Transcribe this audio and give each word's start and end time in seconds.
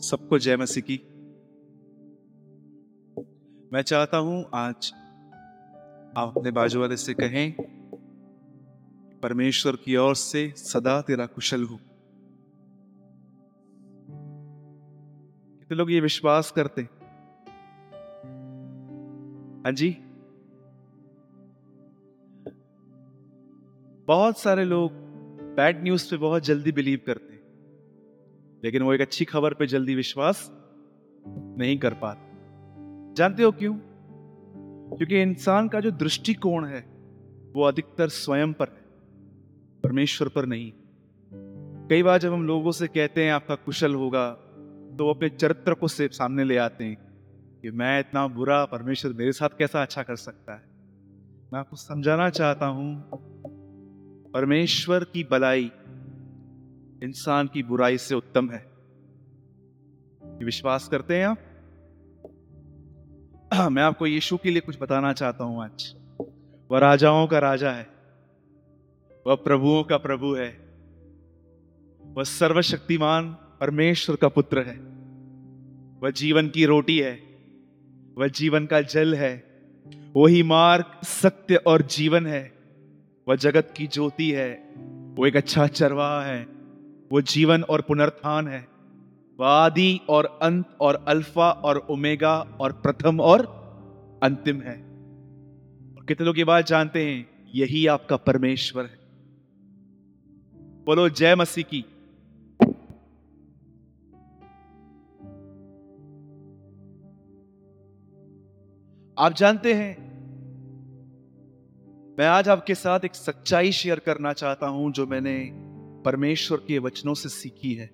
सबको 0.00 0.38
जय 0.38 0.56
मसीह 0.56 0.82
की। 0.82 1.00
मैं 3.72 3.82
चाहता 3.82 4.16
हूँ 4.16 4.50
आज 4.54 4.92
आप 6.16 6.34
अपने 6.36 6.50
बाजू 6.50 6.80
वाले 6.80 6.96
से 6.96 7.14
कहें, 7.14 7.54
परमेश्वर 9.22 9.76
की 9.76 9.96
ओर 9.96 10.14
से 10.14 10.54
सदा 10.56 11.00
तेरा 11.00 11.26
कुशल 11.26 11.64
हो। 11.64 11.80
कितने 15.58 15.76
लोग 15.76 15.90
ये 15.90 16.00
विश्वास 16.00 16.50
करते 16.50 16.82
हाँ? 16.82 19.72
जी। 19.72 19.96
बहुत 24.06 24.38
सारे 24.38 24.64
लोग 24.64 24.92
बैड 25.56 25.82
न्यूज़ 25.82 26.10
पे 26.10 26.16
बहुत 26.16 26.42
जल्दी 26.42 26.72
बिलीव 26.72 27.00
करते 27.06 27.32
हैं। 27.32 27.37
लेकिन 28.64 28.82
वो 28.82 28.92
एक 28.94 29.00
अच्छी 29.00 29.24
खबर 29.24 29.54
पे 29.54 29.66
जल्दी 29.66 29.94
विश्वास 29.94 30.50
नहीं 31.28 31.78
कर 31.78 31.94
पाते। 31.94 33.14
जानते 33.14 33.42
हो 33.42 33.50
क्यों? 33.52 33.74
क्योंकि 34.96 35.22
इंसान 35.22 35.68
का 35.68 35.80
जो 35.80 35.90
दृष्टिकोण 35.90 36.64
है, 36.64 36.80
वो 37.56 37.62
अधिकतर 37.62 38.08
स्वयं 38.08 38.52
पर 38.52 38.68
है, 38.68 38.84
परमेश्वर 39.82 40.28
पर 40.28 40.46
नहीं। 40.46 40.72
कई 41.88 42.02
बार 42.02 42.18
जब 42.18 42.32
हम 42.32 42.46
लोगों 42.46 42.72
से 42.72 42.86
कहते 42.86 43.24
हैं, 43.24 43.32
आपका 43.32 43.54
कुशल 43.54 43.94
होगा 43.94 44.30
तो 44.98 45.04
वो 45.04 45.10
अपने 45.10 45.28
चरित्र 45.28 45.74
को 45.74 45.88
से 45.88 46.08
सामने 46.08 46.44
ले 46.44 46.56
आते 46.56 46.84
हैं 46.84 46.96
कि 47.62 47.70
मैं 47.70 48.00
इतना 48.00 48.26
बुरा 48.26 48.64
परमेश्वर 48.64 49.12
मेरे 49.12 49.32
साथ 49.32 49.48
कैसा 49.58 49.82
अच्छा 49.82 50.02
कर 50.02 50.16
सकता 50.16 50.54
है? 50.54 50.62
मैं 51.52 51.60
आपको 51.60 51.76
समझाना 51.76 52.28
चाहता 52.30 52.66
हूँ, 52.66 53.10
परमेश्वर 54.34 55.04
की 55.04 55.24
बलाई 55.24 55.70
इंसान 57.04 57.46
की 57.46 57.62
बुराई 57.62 57.98
से 57.98 58.14
उत्तम 58.14 58.50
है। 58.50 58.66
विश्वास 60.44 60.88
करते 60.88 61.16
हैं 61.16 61.26
आप? 61.26 61.38
मैं 63.72 63.82
आपको 63.82 64.06
यीशु 64.06 64.36
के 64.36 64.50
लिए 64.50 64.60
कुछ 64.60 64.78
बताना 64.80 65.12
चाहता 65.12 65.44
हूँ 65.44 65.64
आज। 65.64 65.96
वह 66.70 66.78
राजाओं 66.78 67.26
का 67.26 67.38
राजा 67.38 67.70
है। 67.70 67.86
वह 69.26 69.34
प्रभुओं 69.34 69.84
का 69.84 69.96
प्रभु 69.96 70.34
है। 70.34 70.76
वह 72.04 72.24
सर्वशक्तिमान 72.24 73.32
परमेश्वर 73.32 74.16
का 74.16 74.28
पुत्र 74.28 74.62
है। 74.62 74.76
वह 76.00 76.10
जीवन 76.10 76.48
की 76.48 76.64
रोटी 76.64 76.98
है। 76.98 77.20
वह 78.18 78.28
जीवन 78.28 78.66
का 78.66 78.80
जल 78.80 79.14
है। 79.14 79.62
वही 80.16 80.42
मार्ग, 80.42 80.84
सत्य 81.04 81.56
और 81.56 81.82
जीवन 81.82 82.26
है। 82.26 82.58
वह 83.28 83.36
जगत 83.36 83.74
की 83.76 83.86
ज्योति 83.86 84.30
है। 84.30 84.74
वो 85.16 85.26
एक 85.26 85.36
अच्छा 85.36 85.66
चरवाहा 85.66 86.24
है। 86.24 86.57
वो 87.12 87.20
जीवन 87.20 87.62
और 87.62 87.80
पुनर्थान 87.80 88.48
है। 88.48 88.68
वह 89.40 89.46
आदि 89.46 90.00
और 90.08 90.38
अंत 90.42 90.76
और 90.80 91.04
अल्फ़ा 91.08 91.50
और 91.50 91.78
ओमेगा 91.78 92.38
और 92.38 92.72
प्रथम 92.72 93.20
और 93.20 93.58
अंतिम 94.22 94.60
है। 94.60 94.82
और 95.98 96.04
कितने 96.04 96.26
लोग 96.26 96.38
ये 96.38 96.44
बात 96.44 96.66
जानते 96.66 97.10
हैं? 97.10 97.46
यही 97.54 97.86
आपका 97.86 98.16
परमेश्वर 98.16 98.84
है। 98.84 98.98
बोलो, 100.84 101.08
जय 101.08 101.34
मसीह 101.34 101.64
की। 101.64 101.84
आप 109.18 109.32
जानते 109.32 109.74
हैं, 109.74 110.08
मैं 112.18 112.26
आज 112.26 112.48
आपके 112.48 112.74
साथ 112.74 113.00
एक 113.04 113.14
सच्चाई 113.14 113.72
शेयर 113.72 113.98
करना 113.98 114.32
चाहता 114.32 114.66
हूँ 114.66 114.92
जो 114.92 115.06
मैंने 115.06 115.67
परमेश्वर 116.04 116.58
के 116.58 116.78
वचनों 116.78 117.14
से 117.14 117.28
सीखी 117.28 117.74
है। 117.74 117.90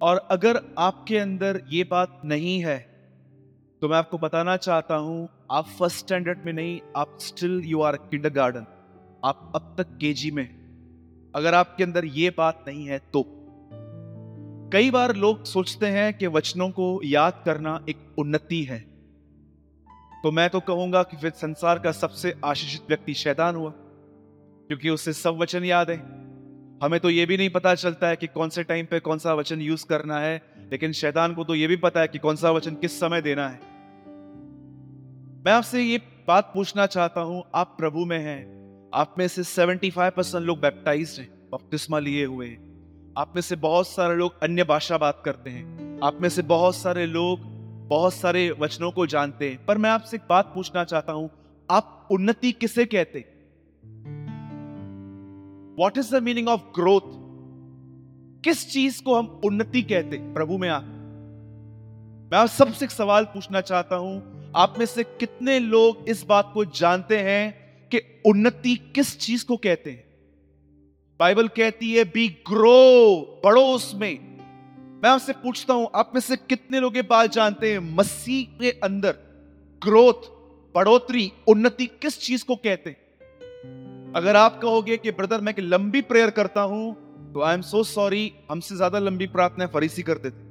और 0.00 0.16
अगर 0.30 0.60
आपके 0.78 1.18
अंदर 1.18 1.60
ये 1.70 1.84
बात 1.84 2.20
नहीं 2.24 2.58
है 2.60 2.78
तो 3.82 3.88
मैं 3.88 3.96
आपको 3.96 4.18
बताना 4.18 4.56
चाहता 4.56 4.94
हूँ, 4.96 5.28
आप 5.50 5.66
फ़र्स्ट 5.68 5.98
स्टैंडर्ड 5.98 6.44
में 6.46 6.52
नहीं, 6.52 6.80
आप 6.96 7.16
still 7.20 7.60
you 7.64 7.80
are 7.82 7.96
Kinder 7.96 8.30
garden 8.30 8.66
आप 9.24 9.52
अब 9.56 9.74
तक 9.78 9.96
केजी 10.00 10.30
में 10.30 10.44
अगर 11.34 11.54
आपके 11.54 11.84
अंदर 11.84 12.04
ये 12.04 12.30
बात 12.30 12.64
नहीं 12.68 12.86
है 12.86 12.98
तो। 13.12 13.24
कई 14.72 14.90
बार 14.90 15.14
लोग 15.16 15.44
सोचते 15.44 15.86
हैं 15.86 16.12
कि 16.14 16.26
वचनों 16.28 16.70
को 16.70 17.00
याद 17.04 17.42
करना 17.44 17.78
एक 17.88 18.14
उन्नति 18.18 18.62
है। 18.62 18.78
तो 20.22 20.30
मैं 20.30 20.48
तो 20.50 20.60
कहूँगा 20.60 21.02
कि 21.02 21.16
फिर 21.16 21.30
संसार 21.30 21.78
का 21.78 21.92
सबसे 21.92 22.34
आशीषित 22.44 22.88
व्यक्ति 22.88 23.14
शैतान 23.14 23.56
हुआ, 23.56 23.70
क्योंकि 23.70 24.90
उसे 24.90 25.12
सब 25.12 25.38
वचन 25.38 25.64
याद 25.64 25.90
है। 25.90 25.96
हमें 26.82 27.00
तो 27.00 27.10
ये 27.10 27.26
भी 27.26 27.36
नहीं 27.36 27.50
पता 27.50 27.74
चलता 27.74 28.08
है 28.08 28.16
कि 28.16 28.26
कौन 28.26 28.48
से 28.48 28.62
टाइम 28.62 28.86
पे 28.86 28.98
कौन 29.00 29.18
सा 29.18 29.34
वचन 29.34 29.60
यूज़ 29.60 29.84
करना 29.86 30.18
है, 30.18 30.42
लेकिन 30.72 30.92
शैतान 30.92 31.34
को 31.34 31.44
तो 31.44 31.54
ये 31.54 31.66
भी 31.66 31.76
पता 31.76 32.00
है 32.00 32.08
कि 32.08 32.18
कौन 32.18 32.36
सा 32.36 32.50
वचन 32.50 32.74
किस 32.74 32.98
समय 33.00 33.22
देना 33.22 33.48
है। 33.48 33.60
मैं 35.44 35.52
आपसे 35.52 35.82
ये 35.82 35.98
बात 36.28 36.50
पूछना 36.54 36.86
चाहता 36.86 37.20
हूँ, 37.20 37.42
आप 37.54 37.74
प्रभु 37.78 38.04
में 38.04 38.18
हैं, 38.18 38.90
आप 38.94 39.14
में 39.18 39.28
से 39.28 39.44
75 39.44 40.10
परसेंट 40.10 40.44
लोग 40.44 40.60
बैप्टाइज 40.60 41.16
हैं 41.18 41.28
बपतिस्मा 41.52 41.98
लिए 41.98 42.24
हुए 42.24 42.46
हैं। 42.46 43.14
आप 43.18 43.32
में 43.34 43.42
से 43.42 43.56
बहुत 43.56 43.88
सारे 43.88 44.16
लोग 44.16 44.42
अन्य 44.42 44.64
भाषा 44.64 44.98
बात 44.98 45.22
करते 45.24 45.50
हैं, 45.50 45.98
आप 46.04 46.20
में 46.22 46.28
से 46.28 46.42
बहुत 46.42 46.76
सारे 46.76 47.06
लोग 47.06 47.40
बहुत 47.88 48.14
सारे 48.14 48.50
वचनों 48.50 48.90
को 48.90 49.06
जानते 49.06 49.50
हैं। 49.50 49.64
पर 49.66 49.78
मैं 49.78 49.90
आपसे 49.90 50.16
एक 50.16 50.22
बात 50.30 50.52
पूछना 50.54 50.84
चाहता 50.84 51.12
हूँ, 51.12 51.30
आप 51.68 52.08
उन्नति 52.10 52.52
किसे 52.52 52.84
कहते 52.84 53.18
what 55.82 55.98
is 55.98 56.16
the 56.16 56.22
meaning 56.22 56.48
of 56.48 56.60
growth 56.60 57.00
किस 58.44 58.70
चीज़ 58.70 59.02
को 59.02 59.14
हम 59.14 59.40
उन्नति 59.44 59.82
कहते 59.82 60.16
प्रभु 60.16 60.58
में 60.58 60.68
आप 60.68 60.82
मैं 62.32 62.38
आप 62.38 62.48
सबसे 62.48 62.86
सवाल 62.86 63.24
पूछना 63.24 63.60
चाहता 63.60 63.96
हूँ, 63.96 64.52
आप 64.56 64.74
में 64.78 64.86
से 64.86 65.04
कितने 65.04 65.58
लोग 65.58 66.08
इस 66.08 66.24
बात 66.24 66.50
को 66.54 66.64
जानते 66.64 67.18
हैं 67.18 67.52
कि 67.88 68.22
उन्नति 68.26 68.74
किस 68.94 69.18
चीज़ 69.18 69.44
को 69.46 69.56
कहते 69.56 69.90
हैं? 69.90 70.04
बाइबल 71.20 71.48
कहती 71.48 71.92
है 71.92 72.04
बी 72.04 72.28
ग्रो 72.28 73.40
बढ़ो 73.44 73.62
उसमें। 73.62 74.18
मैं 75.04 75.10
आपसे 75.10 75.32
पूछता 75.32 75.74
हूँ, 75.74 75.90
आप 75.94 76.12
में 76.14 76.20
से 76.20 76.36
कितने 76.36 76.80
लोग 76.80 76.96
ये 76.96 77.02
बात 77.02 77.32
जानते 77.32 77.72
हैं? 77.72 77.78
मसीह 77.96 78.58
के 78.58 78.70
अंदर 78.70 79.12
ग्रोथ, 79.82 80.30
बढ़ोतरी, 80.74 81.32
उन्नति 81.48 81.86
किस 81.86 82.20
चीज़ 82.20 82.44
को 82.44 82.56
कहते 82.56 82.90
हैं? 82.90 83.91
अगर 84.16 84.36
आप 84.36 84.60
कहोगे 84.60 84.96
कि, 84.96 85.10
ब्रदर, 85.10 85.40
मैं 85.40 85.54
लंबी 85.58 86.00
प्रेयर 86.02 86.30
करता 86.30 86.62
हूँ 86.62 87.32
तो 87.34 87.42
आई 87.42 87.54
एम 87.54 87.60
सो 87.62 87.82
सॉरी 87.84 88.32
हमसे 88.50 88.76
ज़्यादा 88.76 88.98
लंबी 88.98 89.26
प्रार्थना 89.26 89.66
फरीसी 89.66 90.02
करते 90.02 90.30
थे 90.30 90.50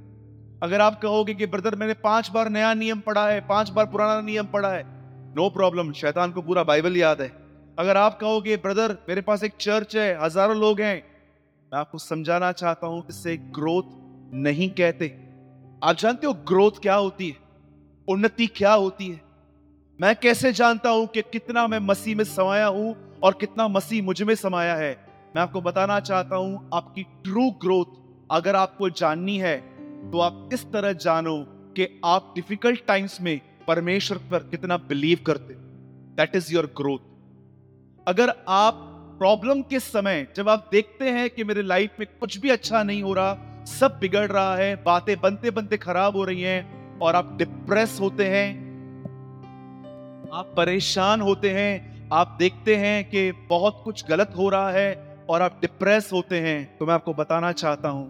अगर 0.63 0.81
आप 0.81 0.99
कहोगे 1.01 1.33
कि, 1.33 1.45
ब्रदर, 1.45 1.75
मैंने 1.75 1.93
पाँच 2.03 2.29
बार 2.29 2.49
नया 2.49 2.73
नियम 2.73 2.99
पढ़ा 2.99 3.27
है, 3.27 3.39
पाँच 3.41 3.69
बार 3.69 3.85
पुराना 3.85 4.21
नियम 4.21 4.45
पढ़ा 4.45 4.69
है, 4.69 4.83
नो 5.35 5.49
प्रॉब्लम, 5.49 5.91
शैतान 5.91 6.31
को 6.31 6.41
पूरा 6.41 6.63
बाइबल 6.63 6.97
याद 6.97 7.21
है। 7.21 7.27
अगर 7.79 7.97
आप 7.97 8.17
कहोगे, 8.19 8.57
ब्रदर, 8.57 8.97
मेरे 9.09 9.21
पास 9.21 9.43
एक 9.43 9.53
चर्च 9.59 9.95
है, 9.95 10.17
हज़ारों 10.23 10.57
लोग 10.57 10.81
हैं, 10.81 10.95
मैं 11.71 11.79
आपको 11.79 11.97
समझाना 11.97 12.51
चाहता 12.53 12.87
हूँ, 12.87 13.03
इससे 13.09 13.37
ग्रोथ 13.51 13.93
नहीं 14.43 14.69
कहते। 14.71 15.07
आप 15.83 15.95
जानते 15.95 16.27
हो 16.27 16.33
ग्रोथ 16.47 16.81
क्या 16.81 16.95
होती 16.95 17.29
है? 17.29 17.37
उन्नति 18.07 18.47
क्या 18.47 18.73
होती 18.73 19.07
है? 19.07 19.21
मैं 19.99 20.15
कैसे 20.15 20.53
जानता 20.53 20.89
हूँ 20.89 21.07
कि 21.07 21.21
कितना 21.21 21.67
मैं 21.67 21.79
मसीह 21.79 22.15
में 22.15 22.23
समाया 22.25 22.67
हूँ 22.67 22.95
और 23.23 23.37
कितना 23.39 23.67
मसीह 23.67 24.03
मुझमें 24.03 24.33
समाया 24.35 24.75
है। 24.75 24.91
मैं 25.35 25.41
आपको 25.41 25.61
बताना 25.61 25.99
चाहता 26.01 26.35
हूँ, 26.35 26.69
आपकी 26.73 27.03
ट्रू 27.23 27.49
ग्रोथ 27.61 27.99
अगर 28.29 28.55
आपको 28.55 28.89
जाननी 28.91 29.37
है 29.37 29.57
तो 30.11 30.19
आप 30.19 30.49
इस 30.53 30.63
तरह 30.73 30.93
जानो 30.95 31.37
कि 31.75 31.87
आप 32.05 32.31
डिफ़िकल्ट 32.35 32.85
टाइम्स 32.87 33.19
में 33.21 33.39
परमेश्वर 33.67 34.17
पर 34.31 34.47
कितना 34.49 34.77
बिलीव 34.79 35.19
करते। 35.25 35.53
दैट 36.17 36.35
इज़ 36.35 36.53
योर 36.53 36.65
ग्रोथ 36.77 37.09
अगर 38.07 38.33
आप 38.49 38.87
प्रॉब्लम 39.19 39.61
के 39.61 39.79
समय 39.79 40.27
जब 40.35 40.49
आप 40.49 40.67
देखते 40.71 41.09
हैं 41.09 41.29
कि 41.29 41.43
मेरे 41.43 41.61
लाइफ 41.61 41.99
में 41.99 42.07
कुछ 42.19 42.37
भी 42.37 42.49
अच्छा 42.49 42.81
नहीं 42.83 43.03
हो 43.03 43.13
रहा, 43.13 43.63
सब 43.67 43.97
बिगड़ 44.01 44.27
रहा 44.27 44.55
है, 44.55 44.75
बातें 44.83 45.19
बनते 45.21 45.51
बनते 45.51 45.77
खराब 45.77 46.15
हो 46.15 46.23
रही 46.23 46.41
हैं, 46.41 46.99
और 46.99 47.15
आप 47.15 47.35
डिप्रेस 47.37 47.97
होते 48.01 48.27
हैं, 48.27 48.49
आप 50.33 50.53
परेशान 50.57 51.21
होते 51.21 51.49
हैं 51.49 51.90
आप 52.11 52.35
देखते 52.39 52.75
हैं 52.75 53.03
कि 53.09 53.31
बहुत 53.31 53.81
कुछ 53.83 54.03
गलत 54.07 54.33
हो 54.37 54.49
रहा 54.49 54.71
है 54.71 55.19
और 55.29 55.41
आप 55.41 55.57
डिप्रेस 55.61 56.09
होते 56.13 56.39
हैं 56.39 56.77
तो 56.77 56.85
मैं 56.85 56.93
आपको 56.93 57.13
बताना 57.13 57.51
चाहता 57.51 57.89
हूँ, 57.89 58.07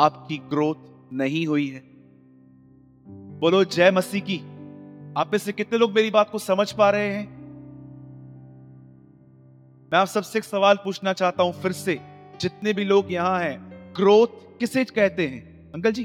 आपकी 0.00 0.36
ग्रोथ 0.50 0.74
नहीं 1.12 1.46
हुई 1.46 1.66
है। 1.68 1.80
बोलो, 3.40 3.64
जय 3.64 3.90
मसीह 3.90 4.22
की। 4.22 4.36
आप 5.16 5.30
में 5.32 5.38
से 5.38 5.52
कितने 5.52 5.78
लोग 5.78 5.92
मेरी 5.92 6.10
बात 6.10 6.30
को 6.30 6.38
समझ 6.38 6.70
पा 6.72 6.90
रहे 6.90 7.08
हैं? 7.08 7.26
मैं 9.92 9.98
आप 9.98 10.06
सबसे 10.06 10.38
एक 10.38 10.44
सवाल 10.44 10.76
पूछना 10.76 11.12
चाहता 11.12 11.42
हूँ 11.42 11.52
फिर 11.52 11.72
से। 11.72 11.98
जितने 12.40 12.72
भी 12.72 12.84
लोग 12.84 13.12
यहाँ 13.12 13.40
हैं 13.40 13.92
ग्रोथ 13.96 14.58
किसे 14.60 14.84
कहते 14.84 15.26
हैं? 15.26 15.72
अंकल 15.72 15.92
जी। 15.92 16.04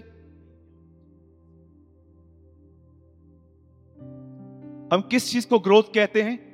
हम 4.91 5.07
किस 5.11 5.31
चीज़ 5.31 5.47
को 5.47 5.59
ग्रोथ 5.59 5.93
कहते 5.95 6.21
हैं? 6.21 6.46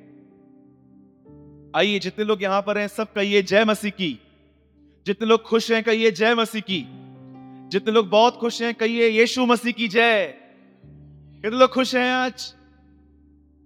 आइए, 1.74 1.98
जितने 1.98 2.24
लोग 2.24 2.42
यहाँ 2.42 2.62
पर 2.62 2.78
हैं, 2.78 2.88
सब 2.88 3.12
कहिए 3.12 3.42
जय 3.42 3.64
मसीह 3.64 3.90
की। 3.90 4.20
जितने 5.06 5.28
लोग 5.28 5.42
खुश 5.42 5.70
हैं, 5.70 5.84
कहिए 5.84 6.10
जय 6.10 6.34
मसीह 6.34 6.60
की। 6.60 6.86
जितने 7.68 7.92
लोग 7.92 8.08
बहुत 8.08 8.36
खुश 8.36 8.62
हैं, 8.62 8.74
कहिए 8.74 9.08
यीशु 9.08 9.46
मसीह 9.46 9.72
की 9.72 9.88
जय। 9.88 10.34
कितने 11.42 11.58
लोग 11.58 11.70
खुश 11.70 11.94
हैं 11.94 12.12
आज? 12.12 12.54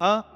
हाँ? 0.03 0.35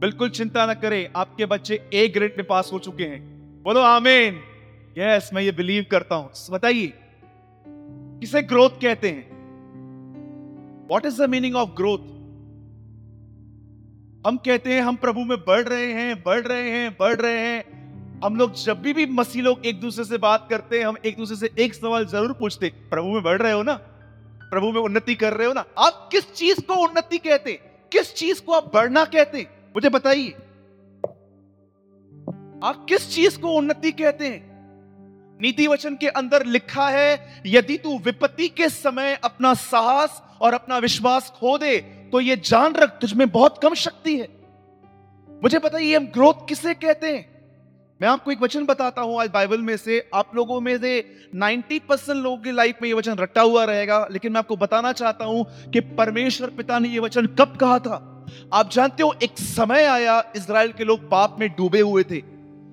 बिल्कुल 0.00 0.30
चिंता 0.30 0.66
ना 0.66 0.74
करें, 0.74 1.12
आपके 1.16 1.46
बच्चे 1.46 1.90
ए 1.94 2.08
ग्रेड 2.08 2.34
में 2.38 2.46
पास 2.46 2.70
हो 2.72 2.78
चुके 2.78 3.04
हैं। 3.04 3.20
बोलो 3.62 3.80
आमीन। 3.80 4.40
यस 4.98 5.30
मैं 5.34 5.42
ये 5.42 5.52
बिलीव 5.52 5.86
करता 5.90 6.14
हूँ। 6.14 6.30
बताइए, 6.50 6.92
किसे 8.20 8.42
ग्रोथ 8.42 8.70
कहते 8.70 9.08
हैं? 9.10 9.36
What 10.90 11.06
is 11.06 11.22
the 11.22 11.30
meaning 11.30 11.56
of 11.56 11.70
growth 11.70 12.15
हम 14.26 14.36
कहते 14.36 14.72
हैं, 14.72 14.80
हम 14.82 14.96
प्रभु 14.96 15.20
में 15.20 15.38
बढ़ 15.38 15.68
रहे 15.68 15.92
हैं, 15.92 16.22
बढ़ 16.22 16.40
रहे 16.40 16.70
हैं, 16.70 16.96
बढ़ 17.00 17.14
रहे 17.14 17.38
हैं। 17.38 18.20
हम 18.24 18.36
लोग 18.36 18.54
जब 18.64 18.82
भी 18.82 18.92
भी 18.92 19.06
मसीह 19.06 19.42
लोग 19.42 19.66
एक 19.66 19.80
दूसरे 19.80 20.04
से 20.04 20.18
बात 20.18 20.46
करते 20.50 20.78
हैं, 20.78 20.86
हम 20.86 20.96
एक 21.04 21.16
दूसरे 21.16 21.36
से 21.36 21.50
एक 21.58 21.74
सवाल 21.74 22.06
ज़रूर 22.06 22.32
पूछते 22.32 22.68
प्रभु 22.68 23.08
में 23.08 23.22
बढ़ 23.22 23.42
रहे 23.42 23.52
हो 23.52 23.62
ना? 23.62 23.74
प्रभु 24.50 24.72
में 24.72 24.80
उन्नति 24.80 25.14
कर 25.14 25.32
रहे 25.32 25.46
हो 25.46 25.52
ना? 25.52 25.64
आप 25.78 26.08
किस 26.12 26.34
चीज़ 26.34 26.60
को 26.60 26.74
उन्नति 26.74 27.18
कहते 27.18 27.52
किस 27.92 28.14
चीज़ 28.14 28.42
को 28.42 28.52
आप 28.52 28.74
बढ़ना 28.74 29.04
कहते 29.04 29.46
मुझे 29.76 29.88
बताइए। 29.88 30.30
आप 32.64 32.86
किस 32.88 33.14
चीज़ 33.14 33.40
को 33.40 33.48
उन्नति 33.48 33.92
कहते 33.92 34.28
हैं? 34.28 35.38
नीति 35.42 35.66
वचन 35.66 35.96
के 35.96 36.08
अंदर 36.08 36.46
लिखा 36.46 36.88
है, 36.88 37.42
यदि 37.46 37.78
तू 37.78 37.98
विपत्ति 37.98 38.48
के 38.48 38.68
समय 38.68 39.20
अपना 39.24 39.54
साहस 39.54 40.22
और 40.40 40.54
अपना 40.54 40.78
विश्वास 40.78 41.32
खो 41.36 41.58
दे 41.58 41.95
तो 42.12 42.20
ये 42.20 42.36
जान 42.36 42.74
रख 42.74 42.98
तुझमें 43.00 43.28
बहुत 43.30 43.58
कम 43.62 43.74
शक्ति 43.74 44.16
है। 44.16 44.28
मुझे 45.42 45.58
बताइए 45.58 45.96
हम 45.96 46.06
ग्रोथ 46.06 46.46
किसे 46.48 46.74
कहते 46.74 47.12
हैं? 47.12 47.24
मैं 48.00 48.08
आपको 48.08 48.30
एक 48.30 48.40
वचन 48.42 48.64
बताता 48.66 49.02
हूँ, 49.02 49.20
आज 49.20 49.30
बाइबल 49.30 49.60
में 49.60 49.76
से 49.76 49.98
आप 50.14 50.34
लोगों 50.36 50.60
में 50.60 50.76
से 50.78 51.30
90 51.34 51.78
परसेंट 51.78 52.18
लोगों 52.18 52.36
की 52.36 52.52
लाइफ 52.52 52.78
में 52.82 52.88
ये 52.88 52.94
वचन 52.94 53.16
रटा 53.16 53.40
हुआ 53.40 53.64
रहेगा, 53.64 54.06
लेकिन 54.10 54.32
मैं 54.32 54.38
आपको 54.38 54.56
बताना 54.56 54.92
चाहता 54.92 55.24
हूँ 55.24 55.44
कि 55.72 55.80
परमेश्वर 55.80 56.50
पिता 56.50 56.78
ने 56.78 56.88
ये 56.88 56.98
वचन 56.98 57.26
कब 57.38 57.56
कहा 57.56 57.78
था? 57.78 57.96
आप 58.52 58.70
जानते 58.70 59.02
हो, 59.02 59.14
एक 59.22 59.38
समय 59.38 59.84
आया 59.84 60.22
इसराइल 60.36 60.72
के 60.72 60.84
लोग 60.84 61.08
पाप 61.10 61.36
में 61.40 61.48
डूबे 61.48 61.80
हुए 61.80 62.02
थे, 62.02 62.20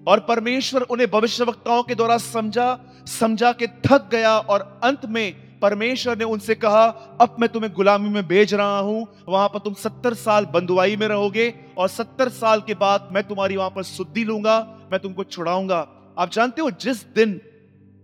और 0.08 0.20
परमेश्वर 0.20 0.82
उन्हें 0.82 1.10
भविष्य 1.12 1.44
वक्ताओं 1.44 1.84
के 1.84 1.96
द्वारा 1.96 2.18
समझा 2.18 2.80
समझा 3.08 3.52
के 3.52 3.68
थक 3.86 4.10
गया, 4.12 4.38
और 4.38 4.80
अंत 4.84 5.06
में 5.06 5.53
परमेश्वर 5.64 6.18
ने 6.18 6.24
उनसे 6.26 6.56
कहा, 6.56 6.86
अब 7.22 7.36
मैं 7.40 7.50
तुम्हें 7.50 7.72
गुलामी 7.74 8.10
में 8.10 8.28
भेज 8.28 8.54
रहा 8.54 8.80
हूँ, 8.80 9.08
वहाँ 9.28 9.48
पर 9.50 9.60
तुम 9.60 9.74
सत्तर 9.76 10.14
साल 10.16 10.46
बंदुआई 10.46 10.96
में 10.96 11.08
रहोगे, 11.08 11.54
और 11.78 11.88
सत्तर 11.90 12.30
साल 12.32 12.62
के 12.62 12.74
बाद 12.76 13.10
मैं 13.12 13.24
तुम्हारी 13.24 13.58
वहाँ 13.58 13.70
पर 13.70 13.84
शुद्धि 13.86 14.24
लूँगा, 14.24 14.60
मैं 14.92 15.00
तुमको 15.00 15.24
छुड़ाऊँगा। 15.26 15.88
आप 16.18 16.32
जानते 16.32 16.62
हो, 16.62 16.72
जिस 16.72 17.04
दिन 17.16 17.40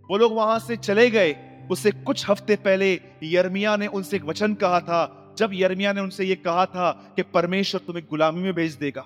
वो 0.09 0.17
लोग 0.17 0.35
वहाँ 0.35 0.59
से 0.59 0.75
चले 0.77 1.09
गए 1.09 1.35
उससे 1.71 1.91
कुछ 1.91 2.29
हफ़्ते 2.29 2.56
पहले 2.57 2.94
यर्मिया 3.23 3.75
ने 3.75 3.88
उनसे 3.89 4.15
एक 4.17 4.23
वचन 4.25 4.53
कहा 4.56 4.79
था। 4.81 5.33
जब 5.38 5.50
यर्मिया 5.53 5.94
ने 5.94 6.01
उनसे 6.01 6.25
ये 6.25 6.35
कहा 6.38 6.65
था 6.67 6.91
कि 7.15 7.21
परमेश्वर 7.33 7.81
तुम्हें 7.88 8.06
गुलामी 8.09 8.41
में 8.41 8.53
भेज 8.53 8.73
देगा, 8.75 9.06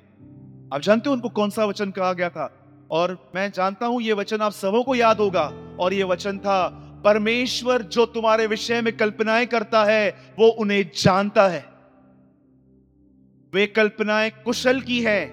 आप 0.73 0.81
जानते 0.81 1.09
हो 1.09 1.15
उनको 1.15 1.29
कौन 1.31 1.49
सा 1.49 1.65
वचन 1.65 1.91
कहा 1.91 2.13
गया 2.13 2.29
था? 2.29 2.49
और 2.91 3.17
मैं 3.35 3.51
जानता 3.51 3.85
हूँ, 3.85 4.01
ये 4.01 4.13
वचन 4.13 4.41
आप 4.41 4.51
सबों 4.51 4.83
को 4.83 4.95
याद 4.95 5.19
होगा, 5.19 5.51
और 5.79 5.93
ये 5.93 6.03
वचन 6.05 6.37
था 6.37 6.57
परमेश्वर 7.03 7.81
जो 7.81 8.05
तुम्हारे 8.05 8.47
विषय 8.47 8.81
में 8.81 8.97
कल्पनाएँ 8.97 9.45
करता 9.45 9.83
है, 9.83 10.33
वो 10.39 10.47
उन्हें 10.47 10.91
जानता 10.97 11.47
है। 11.47 11.65
वे 13.53 13.67
कल्पनाएँ 13.67 14.31
कुशल 14.45 14.81
की 14.81 15.01
है, 15.01 15.25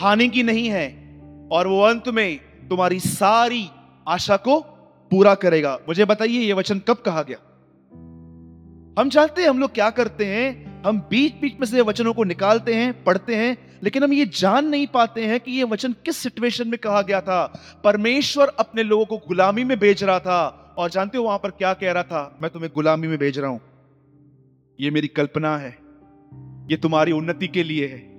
हानि 0.00 0.28
की 0.28 0.42
नहीं 0.42 0.68
है, 0.68 1.18
और 1.52 1.66
वो 1.66 1.82
अंत 1.82 2.08
में 2.08 2.40
तुम्हारी 2.68 3.00
सारी 3.00 3.68
आशा 4.08 4.36
को 4.36 4.60
पूरा 5.10 5.34
करेगा। 5.34 5.78
मुझे 5.88 6.04
बताइए, 6.04 6.38
ये 6.38 6.52
वचन 6.52 6.78
कब 6.78 6.94
कहा 6.94 7.22
गया? 7.22 7.38
हम 8.98 9.08
जानते 9.08 9.42
हैं 9.42 9.48
हम 9.48 9.58
लोग 9.58 9.74
क्या 9.74 9.90
करते 9.90 10.24
हैं, 10.26 10.74
हम 10.86 10.98
बीच 10.98 11.34
बीच 11.34 11.54
में 11.60 11.66
से 11.66 11.80
वचनों 11.80 12.14
को 12.14 12.24
निकालते 12.24 12.74
हैं, 12.74 13.04
पढ़ते 13.04 13.34
हैं, 13.34 13.80
लेकिन 13.82 14.04
हम 14.04 14.12
ये 14.12 14.26
जान 14.26 14.66
नहीं 14.66 14.86
पाते 14.86 15.26
हैं 15.26 15.40
कि 15.40 15.52
ये 15.52 15.64
वचन 15.64 15.92
किस 15.92 16.16
सिचुएशन 16.16 16.68
में 16.68 16.78
कहा 16.78 17.02
गया 17.02 17.20
था। 17.20 17.62
परमेश्वर 17.84 18.48
अपने 18.48 18.82
लोगों 18.82 19.04
को 19.04 19.16
गुलामी 19.16 19.64
में 19.64 19.78
भेज 19.78 20.04
रहा 20.04 20.20
था 20.20 20.60
और 20.78 20.90
जानते 20.90 21.18
हो 21.18 21.24
वहाँ 21.24 21.38
पर 21.38 21.50
क्या 21.50 21.74
कह 21.74 21.92
रहा 21.92 22.02
था? 22.02 22.38
मैं 22.42 22.50
तुम्हें 22.50 22.70
गुलामी 22.74 23.08
में 23.08 23.18
भेज 23.18 23.38
रहा 23.38 23.50
हूँ। 23.50 23.60
ये 24.80 24.90
मेरी 24.90 25.08
कल्पना 25.08 25.58
है। 25.58 25.78
ये 26.70 26.76
तुम्हारी 26.76 27.12
उन्नति 27.12 27.48
के 27.48 27.62
लिए 27.62 27.86
है। 27.86 28.14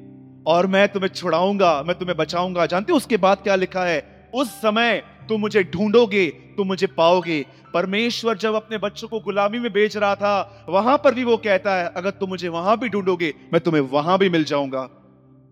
और 0.47 0.67
मैं 0.67 0.87
तुम्हें 0.89 1.09
छुड़ाऊँगा, 1.09 1.83
मैं 1.83 1.99
तुम्हें 1.99 2.17
बचाऊँगा। 2.17 2.65
जानते 2.65 2.91
हो 2.91 2.97
उसके 2.97 3.17
बाद 3.17 3.37
क्या 3.37 3.55
लिखा 3.55 3.85
है? 3.85 4.29
उस 4.35 4.49
समय 4.51 5.03
तुम 5.29 5.41
मुझे 5.41 5.63
ढूंढोगे, 5.63 6.27
तुम 6.27 6.67
मुझे 6.67 6.87
पाओगे। 6.87 7.45
परमेश्वर 7.73 8.37
जब 8.37 8.53
अपने 8.53 8.77
बच्चों 8.77 9.07
को 9.07 9.19
गुलामी 9.19 9.59
में 9.59 9.73
बेच 9.73 9.97
रहा 9.97 10.15
था, 10.15 10.65
वहाँ 10.69 10.97
पर 10.97 11.13
भी 11.13 11.23
वो 11.23 11.37
कहता 11.37 11.75
है, 11.75 11.91
अगर 11.97 12.09
तुम 12.09 12.29
मुझे 12.29 12.47
वहाँ 12.47 12.79
भी 12.79 12.89
ढूंढोगे, 12.89 13.33
मैं 13.53 13.61
तुम्हें 13.61 13.81
वहाँ 13.81 14.17
भी 14.17 14.29
मिल 14.29 14.43
जाऊँगा। 14.43 14.89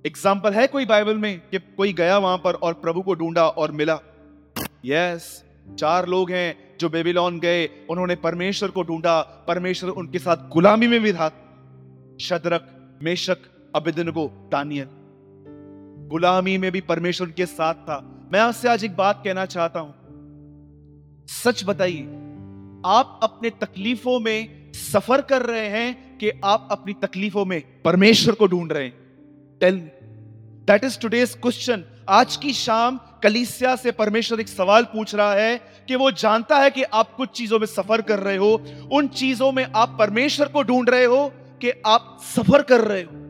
एग्ज़ाम्पल 0.06 0.54
है 0.54 0.68
कोई 0.68 0.86
बाइबल 0.86 1.18
में 1.18 1.40
कि 1.40 1.60
कोई 1.60 1.94
गया 1.94 2.18
वहाँ 2.18 2.38
पर 2.38 2.54
और 2.54 2.74
प्रभु 2.74 3.02
को 3.02 3.16
ढूंढा 3.16 3.48
और 3.48 3.72
मिला? 3.72 4.00
यस 4.86 5.43
चार 5.80 6.08
लोग 6.08 6.32
हैं 6.32 6.78
जो 6.80 6.90
बेबीलोन 6.90 7.40
गए, 7.40 7.70
उन्होंने 7.90 8.16
परमेश्वर 8.16 8.72
को 8.72 8.84
ढूंढा। 8.84 9.22
परमेश्वर 9.22 9.90
उनके 9.90 10.20
साथ 10.20 10.38
गुलामी 10.50 10.88
में 10.88 11.02
भी 11.02 11.14
था। 11.14 11.30
शदरक, 12.22 12.98
मेशक 13.04 13.38
अबिदनको 13.76 14.50
दानियल 14.52 14.88
गुलामी 16.10 16.58
में 16.58 16.72
भी 16.72 16.82
परमेश्वर 16.82 17.30
के 17.30 17.46
साथ 17.46 17.74
था। 17.74 18.30
मैं 18.34 18.40
आपसे 18.40 18.70
आज 18.70 18.84
एक 18.84 18.96
बात 18.96 19.22
कहना 19.24 19.46
चाहता 19.46 19.80
हूँ। 19.80 19.94
सच 21.28 21.64
बताइए, 21.66 22.04
आप 22.86 23.20
अपने 23.24 23.50
तकलीफों 23.50 24.20
में 24.20 24.72
सफ़र 24.74 25.22
कर 25.22 25.42
रहे 25.42 25.68
हैं 25.68 26.18
कि 26.18 26.32
आप 26.46 26.68
अपनी 26.72 26.94
तकलीफों 26.94 27.46
में 27.46 27.82
परमेश्वर 27.82 28.36
को 28.36 28.48
ढूंढ 28.48 28.72
रहे 28.72 28.84
हैं? 28.84 28.94
Tell 29.60 29.80
that 30.68 30.84
is 30.84 31.00
today's 31.00 31.36
question 31.36 31.84
आज 32.10 32.36
की 32.36 32.54
शाम 32.54 33.00
कलीसिया 33.24 33.76
से 33.76 33.92
परमेश्वर 33.92 34.40
एक 34.40 34.48
सवाल 34.48 34.84
पूछ 34.84 35.16
रहा 35.16 35.34
है 35.34 35.56
कि 35.88 35.96
वो 35.96 36.12
जानता 36.12 36.58
है 36.58 36.72
कि 36.72 36.84
आप 36.84 37.14
कुछ 37.16 37.30
चीज़ों 37.30 37.60
में 37.60 37.66
सफ़र 37.68 38.02
कर 38.02 38.20
रहे 38.20 38.38
हो। 38.38 38.54
उन 38.92 39.08
चीज़ों 39.08 39.52
में 39.52 39.66
आप 39.76 39.96
परमेश्वर 40.00 40.48
को 40.48 40.64
ढूंढ 40.64 40.90
रहे 40.90 41.06
हो 41.06 41.28
कि 41.62 41.72
आप 41.86 42.18
सफ़र 42.36 42.62
कर 42.62 42.82
रहे 42.82 43.02
हो। 43.02 43.22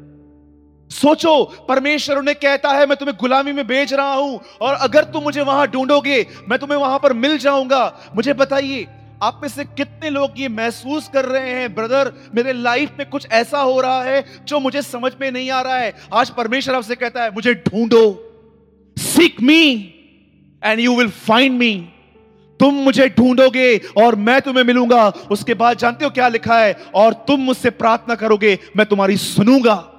सोचो, 0.92 1.44
परमेश्वर 1.68 2.18
उन्हें 2.18 2.36
कहता 2.36 2.70
है, 2.70 2.86
मैं 2.86 2.98
तुम्हें 2.98 3.18
गुलामी 3.22 3.52
में 3.52 3.66
भेज 3.68 3.94
रहा 3.94 4.14
हूँ 4.14 4.40
और 4.62 4.74
अगर 4.74 5.04
तुम 5.04 5.24
मुझे 5.24 5.42
वहाँ 5.42 5.68
ढूंढोगे, 5.68 6.26
मैं 6.50 6.60
तुम्हें 6.60 6.78
वहाँ 6.80 7.00
पर 7.00 7.14
मिल 7.14 7.38
जाऊँगा। 7.38 8.12
मुझे 8.16 8.34
बताइए, 8.34 8.88
आप 9.24 9.40
में 9.42 9.50
से 9.50 9.64
कितने 9.66 10.10
लोग 10.10 10.32
ये 10.38 10.48
महसूस 10.48 11.10
कर 11.14 11.26
रहे 11.26 11.50
हैं, 11.50 11.74
ब्रदर, 11.76 12.14
मेरे 12.36 12.54
लाइफ 12.54 12.98
में 13.00 13.10
कुछ 13.10 13.28
ऐसा 13.32 13.60
हो 13.60 13.80
रहा 13.82 14.04
है 14.04 14.24
जो 14.46 14.60
मुझे 14.60 14.82
समझ 14.82 15.12
में 15.22 15.32
नहीं 15.32 15.50
आ 15.52 15.62
रहा 15.62 15.78
है। 15.78 15.94
आज 16.14 16.30
परमेश्वर 16.30 16.76
आपसे 16.76 16.96
कहता 16.96 17.24
है, 17.24 17.34
मुझे 17.34 17.54
ढूंढो। 17.54 18.23
Seek 18.98 19.42
me 19.42 19.94
and 20.64 20.80
you 20.80 20.98
will 20.98 21.10
find 21.10 21.58
me 21.58 21.90
तुम 22.60 22.74
मुझे 22.74 23.08
ढूंढोगे 23.10 23.78
और 23.98 24.16
मैं 24.16 24.42
तुम्हें 24.42 24.64
मिलूँगा। 24.64 25.10
उसके 25.10 25.54
बाद 25.54 25.78
जानते 25.78 26.06
हो 26.06 26.12
क्या 26.12 26.28
लिखा 26.28 26.60
है? 26.60 26.74
और 26.96 27.14
तुम 27.14 27.40
मुझसे 27.40 27.70
प्रार्थना 27.70 28.16
करोगे, 28.16 28.60
मैं 28.78 28.86
तुम्हारी 28.86 29.18
सुनूँगा। 29.18 29.90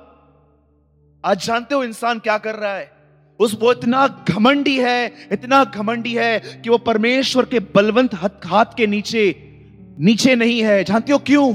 आज 1.24 1.46
जानते 1.46 1.74
हो 1.74 1.84
इंसान 1.84 2.18
क्या 2.18 2.38
कर 2.38 2.54
रहा 2.54 2.74
है? 2.74 2.92
उस 3.40 3.58
वो 3.60 3.72
इतना 3.72 4.24
घमंडी 4.28 4.78
है, 4.78 5.28
इतना 5.32 5.64
घमंडी 5.64 6.14
है 6.14 6.38
कि 6.38 6.70
वो 6.70 6.78
परमेश्वर 6.78 7.44
के 7.44 7.60
बलवंत 7.60 8.14
हाथ 8.44 8.64
के 8.76 8.86
नीचे 8.86 9.50
नीचे 10.00 10.34
नहीं 10.34 10.62
है। 10.62 10.84
जानते 10.84 11.12
हो 11.12 11.18
क्यों? 11.18 11.54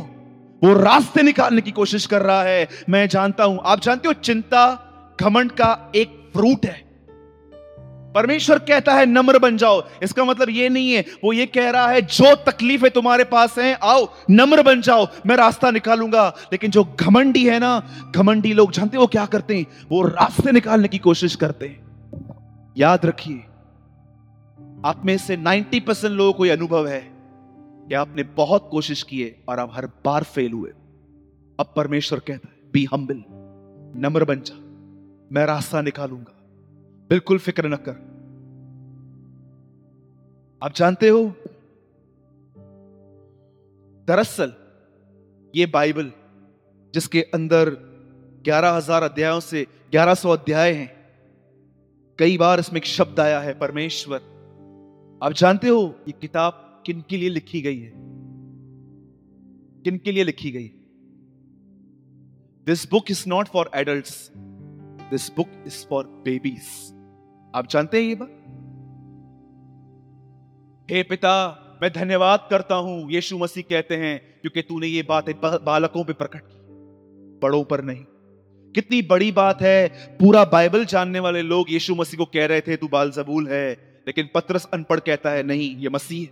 वो 0.63 0.73
रास्ते 0.73 1.21
निकालने 1.21 1.61
की 1.61 1.71
कोशिश 1.71 2.05
कर 2.05 2.21
रहा 2.21 2.43
है। 2.43 2.67
मैं 2.89 3.07
जानता 3.07 3.43
हूँ। 3.43 3.59
आप 3.65 3.81
जानते 3.81 4.07
हो 4.07 4.13
चिंता, 4.13 4.91
घमंड 5.21 5.51
का 5.51 5.91
एक 5.95 6.29
फ्रूट 6.33 6.65
है। 6.65 6.88
परमेश्वर 8.15 8.59
कहता 8.59 8.93
है, 8.93 9.05
नम्र 9.05 9.39
बन 9.39 9.57
जाओ। 9.57 9.87
इसका 10.03 10.23
मतलब 10.25 10.49
ये 10.49 10.69
नहीं 10.69 10.91
है, 10.91 11.05
वो 11.23 11.33
ये 11.33 11.45
कह 11.45 11.69
रहा 11.69 11.87
है, 11.87 12.01
जो 12.01 12.35
तकलीफें 12.35 12.91
तुम्हारे 12.91 13.23
पास 13.23 13.57
हैं, 13.57 13.77
आओ, 13.83 14.07
नम्र 14.29 14.63
बन 14.63 14.81
जाओ, 14.81 15.07
मैं 15.25 15.35
रास्ता 15.35 15.71
निकालूँगा। 15.71 16.35
लेकिन 16.51 16.71
जो 16.71 16.83
घमंडी 16.99 17.45
है 17.45 17.59
ना, 17.59 17.89
घमंडी 18.15 18.53
लोग 18.53 18.71
जानते 18.71 18.97
हो 18.97 19.07
क्या 19.07 19.25
करते 19.25 19.57
हैं? 19.57 19.65
वो 19.91 20.03
रास्ते 20.03 20.51
निकालने 20.51 20.87
की 20.87 20.97
कोशिश 20.97 21.35
करते 21.35 21.67
हैं। 21.67 21.89
याद 22.77 23.05
रखिए, 23.05 23.39
आप 24.85 25.01
में 25.05 25.17
से 25.17 25.37
90 25.37 25.79
परसेंट 25.79 26.13
लोगों 26.13 26.33
को 26.33 26.45
यह 26.45 26.55
अनुभव 26.55 26.87
है 26.87 26.99
कि 27.87 27.93
आपने 27.93 28.23
बहुत 28.23 28.67
कोशिश 28.71 29.03
की 29.03 29.21
है 29.21 29.35
और 29.49 29.59
आप 29.59 29.71
हर 29.73 29.85
बार 29.85 30.23
फेल 30.23 30.51
हुए। 30.51 30.69
अब 31.59 31.73
परमेश्वर 31.75 32.19
कहता 32.19 32.47
है, 32.53 32.71
बी 32.73 32.87
हम्बिल, 32.93 33.23
नम्र 34.01 34.25
बन 34.25 34.35
जा, 34.35 34.55
मैं 35.31 35.45
रास्ता 35.45 35.81
निकालूँगा। 35.81 36.35
बिल्कुल 37.09 37.37
फ़िक्र 37.37 37.67
न 37.67 37.75
कर। 37.75 37.91
आप 40.63 40.73
जानते 40.75 41.09
हो? 41.09 41.33
दरअसल, 44.07 44.53
ये 45.55 45.65
बाइबल, 45.65 46.11
जिसके 46.93 47.21
अंदर 47.21 47.69
ग्यारह 48.43 48.69
हज़ार 48.69 49.03
अध्यायों 49.03 49.39
से 49.39 49.67
ग्यारह 49.91 50.13
सौ 50.13 50.29
अध्याय 50.29 50.73
हैं, 50.73 50.91
कई 52.19 52.37
बार 52.37 52.59
इसमें 52.59 52.77
एक 52.77 52.85
शब्द 52.85 53.19
आया 53.19 53.39
है, 53.39 53.59
परमेश्वर। 53.59 54.17
आप 55.23 55.31
जानते 55.31 55.67
हो 55.67 55.99
ये 56.07 56.13
किताब 56.21 56.83
किन 56.85 57.03
के 57.09 57.17
लिए 57.17 57.29
लिखी 57.29 57.61
गई 57.61 57.79
है? 57.79 57.93
किन 59.83 59.97
के 59.97 60.11
लिए 60.11 60.23
लिखी 60.23 60.51
गई? 60.51 60.67
This 62.65 62.89
book 62.91 63.11
is 63.11 63.23
not 63.27 63.47
for 63.47 63.71
adult 63.75 64.05
this 65.09 65.35
book 65.35 65.49
is 65.67 65.87
for 65.87 66.05
babies 66.05 66.98
आप 67.55 67.67
जानते 67.67 68.01
हैं 68.01 68.09
ये 68.09 68.15
बात? 68.15 68.29
हे 70.91 71.03
पिता, 71.03 71.33
मैं 71.81 71.91
धन्यवाद 71.93 72.47
करता 72.49 72.75
हूँ, 72.75 73.11
यीशु 73.11 73.37
मसीह 73.37 73.63
कहते 73.69 73.95
हैं, 73.95 74.41
क्योंकि 74.41 74.61
तूने 74.61 74.87
ये 74.87 75.03
बातें 75.03 75.35
बालकों 75.63 76.03
पे 76.03 76.13
प्रकट 76.13 76.39
की, 76.39 76.57
बड़ों 77.39 77.63
पर 77.63 77.81
नहीं। 77.81 78.05
कितनी 78.73 79.01
बड़ी 79.01 79.31
बात 79.31 79.61
है, 79.61 79.87
पूरा 80.19 80.45
बाइबल 80.45 80.85
जानने 80.85 81.19
वाले 81.19 81.41
लोग 81.41 81.65
यीशु 81.69 81.95
मसीह 81.95 82.17
को 82.17 82.25
कह 82.25 82.45
रहे 82.45 82.61
थे, 82.61 82.75
तू 82.75 82.87
बाल 82.87 83.11
जबूल 83.11 83.47
है, 83.47 84.01
लेकिन 84.07 84.29
पत्रस 84.35 84.67
अनपढ़ 84.73 84.99
कहता 84.99 85.29
है, 85.29 85.43
नहीं, 85.43 85.77
ये 85.77 85.89
मसीह 85.89 86.21
है। 86.21 86.29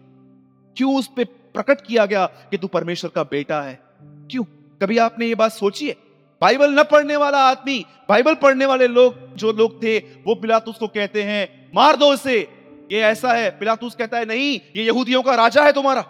क्यों 0.78 1.00
उस 1.00 1.08
पर 1.08 1.24
प्रकट 1.24 1.82
किया 1.82 2.06
गया 2.06 2.26
कि 2.26 2.58
तू 2.58 2.68
परमेश्वर 2.68 3.12
का 3.16 3.24
बेटा 3.24 3.62
है? 3.62 3.80
क्यों? 4.04 4.44
कभी 4.82 4.98
आपने 4.98 5.26
ये 5.26 5.36
बात 5.36 5.52
सोची 5.52 5.88
है? 5.88 5.96
बाइबल 6.42 6.80
न 6.80 6.84
पढ़ने 6.84 7.16
वाला 7.16 7.38
आदमी, 7.38 7.86
बाइबल 8.10 8.36
पढ़ने 8.36 8.66
वाले 8.66 8.88
लोग, 8.88 9.36
जो 9.36 9.52
लोग 9.52 9.84
थे, 9.84 9.98
वो 9.98 10.36
पिलातुस 10.36 10.78
को 10.78 10.88
कहते 10.88 11.24
हैं, 11.24 11.72
मार 11.76 11.96
दो 11.96 12.14
इसे। 12.14 12.40
ये 12.92 13.00
ऐसा 13.00 13.34
है, 13.34 13.50
पिलातुस 13.50 13.96
कहता 13.96 14.18
है, 14.18 14.26
नहीं, 14.26 14.60
ये 14.76 14.84
यहूदियों 14.84 15.24
का 15.24 15.36
राजा 15.36 15.64
है 15.64 15.72
तुम्हारा। 15.72 16.06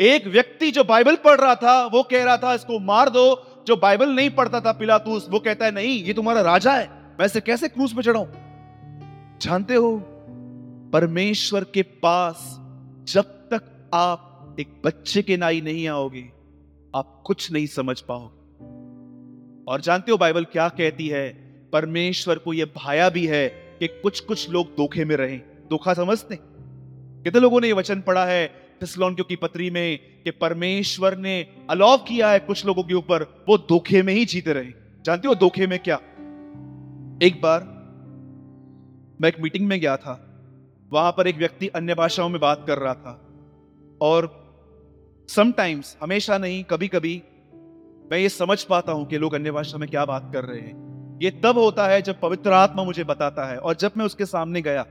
एक 0.00 0.26
व्यक्ति 0.26 0.70
जो 0.70 0.84
बाइबल 0.84 1.16
पढ़ 1.16 1.40
रहा 1.40 1.54
था, 1.54 1.86
वो 1.86 2.02
कह 2.02 2.24
रहा 2.24 2.36
था, 2.36 2.54
इसको 2.54 2.78
मार 2.78 3.08
दो। 3.08 3.46
जो 3.66 3.76
बाइबल 3.76 4.08
नहीं 4.08 4.30
पढ़ता 4.30 4.60
था 4.60 4.72
पिलातुस, 4.72 5.26
वो 5.30 5.38
कहता 5.38 5.64
है, 5.64 5.72
नहीं, 5.72 6.04
ये 6.04 6.12
तुम्हारा 6.12 6.40
राजा 6.40 6.72
है, 6.72 6.90
मैं 7.20 7.26
इसे 7.26 7.40
कैसे 7.40 7.68
क्रूस 7.68 7.92
पे 7.92 8.02
चढ़ाऊं? 8.02 8.26
जानते 9.38 9.74
हो, 9.74 9.96
परमेश्वर 10.92 11.64
के 11.64 11.82
पास 11.82 12.58
जब 13.08 13.22
तक 13.22 13.90
आप 13.94 14.56
एक 14.60 14.82
बच्चे 14.84 15.22
के 15.22 15.36
नाई 15.36 15.60
नहीं 15.60 15.88
आओगे, 15.88 16.32
आप 16.96 17.22
कुछ 17.24 17.52
नहीं 17.52 17.66
समझ 17.66 18.00
पाओगे। 18.00 18.41
और 19.68 19.80
जानते 19.80 20.12
हो 20.12 20.18
बाइबल 20.18 20.44
क्या 20.44 20.68
कहती 20.68 21.08
है? 21.08 21.28
परमेश्वर 21.72 22.38
को 22.38 22.52
यह 22.52 22.64
भाया 22.64 23.08
भी 23.08 23.26
है 23.26 23.48
कि 23.48 23.86
कुछ 23.86 24.20
कुछ 24.20 24.50
लोग 24.50 24.66
धोखे 24.66 25.04
में 25.04 25.16
रहे। 25.16 25.36
धोखा 25.38 25.94
समझते? 25.94 26.38
कितने 27.24 27.40
लोगों 27.40 27.60
ने 27.60 27.68
यह 27.68 27.74
वचन 27.74 28.00
पढ़ा 28.00 28.24
है 28.24 28.62
थिसलोनियों 28.82 29.24
की 29.24 29.36
पत्री 29.36 29.70
में 29.70 29.98
कि 30.24 30.30
परमेश्वर 30.30 31.16
ने 31.16 31.46
अलाव 31.70 31.98
किया 31.98 32.30
है 32.30 32.38
कुछ 32.38 32.66
लोगों 32.66 32.82
के 32.82 32.94
ऊपर, 32.94 33.44
वो 33.48 33.58
धोखे 33.58 34.02
में 34.02 34.14
ही 34.14 34.24
जीते 34.24 34.52
रहे। 34.52 34.72
जानते 35.04 35.28
हो 35.28 35.34
धोखे 35.34 35.66
में 35.66 35.78
क्या? 35.78 35.96
एक 37.22 37.40
बार 37.42 37.64
मैं 39.20 39.28
एक 39.28 39.40
मीटिंग 39.40 39.66
में 39.66 39.80
गया 39.80 39.96
था। 39.96 40.28
वहाँ 40.92 41.12
पर 41.12 41.26
एक 41.26 41.36
व्यक्ति 41.36 41.68
अन्य 41.68 41.94
भाषाओं 41.94 42.28
में 42.28 42.40
बात 42.40 42.64
कर 42.66 42.78
रहा 42.78 42.94
था। 42.94 43.28
और 44.00 44.42
समटाइम्स, 45.28 45.96
हमेशा 46.02 46.38
नहीं 46.38 46.64
कभी 46.64 46.88
कभी 46.88 47.22
मैं 48.12 48.18
ये 48.18 48.28
समझ 48.28 48.64
पाता 48.64 48.92
हूँ 48.92 49.06
कि 49.06 49.18
लोग 49.18 49.34
अन्य 49.34 49.50
भाषा 49.50 49.78
में 49.78 49.88
क्या 49.88 50.04
बात 50.04 50.30
कर 50.32 50.44
रहे 50.44 50.60
हैं। 50.60 51.18
ये 51.22 51.30
तब 51.30 51.58
होता 51.58 51.86
है 51.88 52.02
जब 52.02 52.20
पवित्र 52.20 52.52
आत्मा 52.52 52.84
मुझे 52.84 53.04
बताता 53.04 53.44
है 53.44 53.58
और 53.58 53.74
जब 53.74 53.92
मैं 53.96 54.06
उसके 54.06 54.26
सामने 54.26 54.62
गया, 54.62 54.86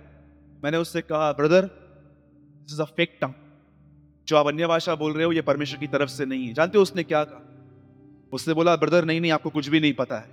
मैंने 0.64 0.78
उससे 0.78 1.02
कहा, 1.02 1.32
brother 1.32 1.62
this 1.62 2.74
is 2.74 2.82
a 2.82 2.86
fake 2.86 3.18
tongue 3.22 3.34
जो 4.28 4.38
आप 4.38 4.48
अन्य 4.48 4.68
भाषा 4.68 4.96
बोल 4.96 5.14
रहे 5.14 5.24
हो, 5.24 5.32
ये 5.32 5.42
परमेश्वर 5.42 5.80
की 5.80 5.88
तरफ़ 5.88 6.10
से 6.10 6.26
नहीं 6.26 6.48
है। 6.48 6.54
जानते 6.54 6.78
हो 6.78 6.82
उसने 6.82 7.04
क्या 7.04 7.24
कहा? 7.24 7.48
उसने 8.34 8.54
बोला, 8.54 8.76
ब्रदर, 8.76 9.06
नहीं 9.06 9.22
नहीं, 9.22 9.32
आपको 9.32 9.50
कुछ 9.50 9.68
भी 9.68 9.80
नहीं 9.80 9.94
पता 9.94 10.18
है। 10.18 10.30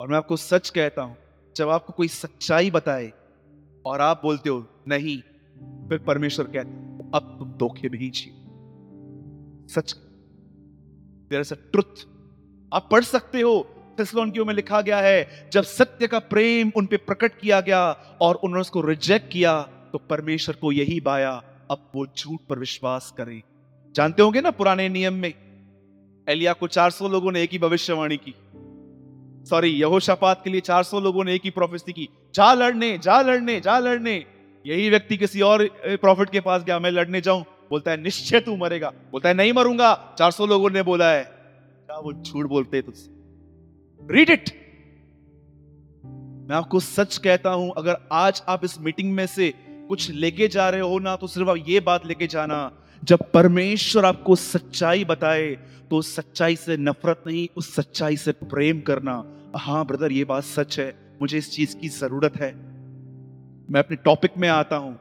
और 0.00 0.08
मैं 0.08 0.16
आपको 0.16 0.36
सच 0.36 0.70
कहता 0.70 1.02
हूँ, 1.02 1.16
जब 1.56 1.68
आपको 1.68 1.92
कोई 1.92 2.08
सच्चाई 2.08 2.70
बताए 2.70 3.12
और 3.86 4.00
आप 4.00 4.20
बोलते 4.22 4.50
हो, 4.50 4.66
नहीं, 4.88 5.18
फिर 5.88 5.98
परमेश्वर 5.98 6.46
कहते 6.46 6.70
अब 7.14 7.36
तुम 7.38 7.52
धोखे 7.52 7.88
में 7.88 7.98
ही 7.98 8.10
जियो। 8.10 9.68
सच 9.68 9.96
देर 11.30 11.40
इज़ 11.40 11.52
अ 11.54 11.56
ट्रुथ 11.72 12.06
आप 12.72 12.88
पढ़ 12.92 13.04
सकते 13.04 13.40
हो 13.40 13.54
थिसलोनिकियों 14.00 14.44
में 14.44 14.54
लिखा 14.54 14.80
गया 14.80 14.98
है, 14.98 15.48
जब 15.52 15.62
सत्य 15.62 16.06
का 16.06 16.18
प्रेम 16.18 16.72
उन 16.76 16.86
पे 16.86 16.96
प्रकट 16.96 17.38
किया 17.38 17.60
गया 17.60 17.82
और 18.20 18.34
उन्होंने 18.34 18.60
उसको 18.60 18.80
रिजेक्ट 18.80 19.30
किया 19.32 19.60
तो 19.92 19.98
परमेश्वर 20.00 20.56
को 20.56 20.72
यही 20.72 21.00
बाया, 21.00 21.30
अब 21.70 21.90
वो 21.94 22.06
झूठ 22.18 22.40
पर 22.48 22.58
विश्वास 22.58 23.12
करें। 23.16 23.42
जानते 23.94 24.22
होंगे 24.22 24.40
ना 24.40 24.50
पुराने 24.50 24.88
नियम 24.88 25.14
में? 25.14 25.32
एलिया 26.26 26.52
को 26.52 26.66
400 26.68 27.08
लोगों 27.08 27.32
ने 27.32 27.42
एक 27.42 27.52
ही 27.52 27.58
भविष्यवाणी 27.58 28.16
की। 28.16 28.34
सॉरी 29.46 29.68
यहोशापात 29.70 30.40
के 30.44 30.50
लिए 30.50 30.60
400 30.60 31.00
लोगों 31.00 31.24
ने 31.24 31.34
एक 31.34 31.40
ही 31.44 31.50
प्रोफेसी 31.50 31.92
की। 31.92 32.08
जा 32.34 32.52
लड़ने 32.54 32.96
जा 32.98 33.20
लड़ने 33.20 33.60
जा 33.60 33.78
लड़ने। 33.78 34.24
यही 34.64 34.88
व्यक्ति 34.90 35.16
किसी 35.16 35.40
और 35.40 35.68
प्रॉफिट 35.86 36.30
के 36.30 36.40
पास 36.40 36.62
गया, 36.64 36.78
मैं 36.78 36.90
लड़ने 36.90 37.20
जाऊँ। 37.20 37.44
बोलता 37.70 37.90
है, 37.90 38.02
निश्चय 38.02 38.40
तू 38.40 38.56
मरेगा। 38.56 38.90
बोलता 39.12 39.28
है, 39.28 39.34
नहीं 39.34 39.52
मरूँगा। 39.52 39.94
400 40.18 40.46
लोगों 40.46 40.70
ने 40.70 40.82
बोला 40.82 41.10
है। 41.10 41.22
क्या 41.22 41.98
वो 41.98 42.12
झूठ 42.12 42.46
बोलते 42.46 42.82
तुझसे? 42.82 43.10
रीड 44.00 44.30
इट 44.30 44.50
मैं 46.48 46.56
आपको 46.56 46.80
सच 46.80 47.16
कहता 47.18 47.50
हूँ, 47.50 47.72
अगर 47.76 47.96
आज 48.12 48.42
आप 48.48 48.64
इस 48.64 48.80
मीटिंग 48.80 49.12
में 49.12 49.26
से 49.26 49.52
कुछ 49.88 50.10
लेके 50.10 50.48
जा 50.48 50.68
रहे 50.70 50.80
हो 50.80 50.98
ना 50.98 51.14
तो 51.16 51.26
सिर्फ़ 51.26 51.48
आप 51.48 51.64
ये 51.68 51.80
बात 51.80 52.06
लेके 52.06 52.26
जाना, 52.26 52.70
जब 53.02 53.30
परमेश्वर 53.32 54.04
आपको 54.04 54.36
सच्चाई 54.36 55.04
बताए 55.04 55.48
तो 55.90 56.00
सच्चाई 56.02 56.56
से 56.56 56.76
नफरत 56.76 57.22
नहीं, 57.26 57.48
उस 57.56 57.74
सच्चाई 57.74 58.16
से 58.16 58.32
प्रेम 58.32 58.80
करना। 58.80 59.24
हाँ 59.56 59.84
ब्रदर, 59.86 60.12
ये 60.12 60.24
बात 60.24 60.44
सच 60.44 60.78
है। 60.78 60.94
मुझे 61.22 61.38
इस 61.38 61.50
चीज़ 61.52 61.76
की 61.76 61.88
ज़रूरत 61.88 62.36
है। 62.36 62.52
मैं 63.70 63.78
अपने 63.78 63.96
टॉपिक 63.96 64.38
में 64.38 64.48
आता 64.48 64.76
हूँ। 64.76 64.98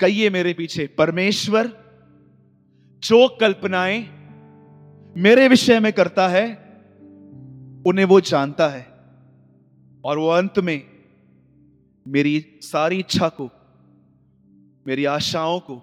कहिए 0.00 0.30
मेरे 0.30 0.52
पीछे, 0.52 0.86
परमेश्वर 0.98 1.66
जो 3.02 3.36
कल्पनाएँ 3.40 4.00
मेरे 5.16 5.48
विषय 5.48 5.80
में 5.80 5.92
करता 5.92 6.28
है, 6.28 6.54
उन्हें 7.86 8.04
वो 8.04 8.20
जानता 8.20 8.68
है। 8.68 8.86
और 10.04 10.18
वो 10.18 10.28
अंत 10.28 10.58
में 10.58 10.82
मेरी 12.08 12.58
सारी 12.62 12.98
इच्छा 12.98 13.28
को, 13.28 13.50
मेरी 14.86 15.04
आशाओं 15.04 15.60
को 15.60 15.76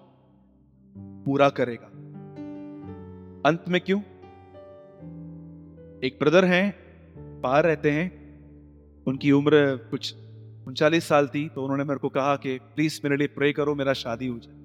पूरा 0.97 1.49
करेगा। 1.49 1.87
अंत 3.49 3.65
में 3.67 3.81
क्यों? 3.81 3.99
एक 6.03 6.17
ब्रदर 6.19 6.45
हैं 6.45 6.75
बाहर 7.41 7.63
रहते 7.63 7.91
हैं। 7.91 8.27
उनकी 9.07 9.31
उम्र 9.31 9.77
कुछ 9.91 10.15
उनचालीस 10.67 11.07
साल 11.07 11.27
थी 11.27 11.49
तो 11.49 11.63
उन्होंने 11.63 11.83
मेरे 11.83 11.99
को 11.99 12.09
कहा 12.09 12.35
कि, 12.35 12.57
प्लीज़ 12.57 13.01
मेरे 13.03 13.17
लिए 13.17 13.27
प्रे 13.27 13.53
करो, 13.53 13.75
मेरा 13.75 13.93
शादी 13.93 14.27
हो 14.27 14.39
जाए। 14.39 14.56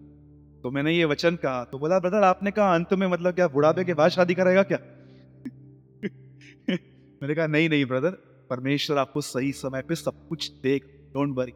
तो 0.62 0.70
मैंने 0.70 0.92
ये 0.92 1.04
वचन 1.04 1.36
कहा। 1.36 1.64
तो 1.64 1.78
बोला, 1.78 1.98
ब्रदर, 1.98 2.22
आपने 2.22 2.50
कहा 2.50 2.74
अंत 2.74 2.94
में 2.94 3.06
मतलब 3.06 3.34
क्या 3.34 3.48
बुढ़ापे 3.48 3.84
के 3.84 3.94
बाद 3.94 4.10
शादी 4.10 4.34
करेगा 4.34 4.62
क्या? 4.62 4.78
मैंने 7.22 7.34
कहा, 7.34 7.46
नहीं 7.46 7.68
नहीं, 7.68 7.84
ब्रदर, 7.84 8.10
परमेश्वर 8.50 8.98
आपको 8.98 9.20
सही 9.20 9.52
समय 9.52 9.82
पे 9.82 9.94
सब 9.94 10.28
कुछ 10.28 10.50
देख 10.50 10.84
डोंट 11.14 11.36
वरी 11.36 11.52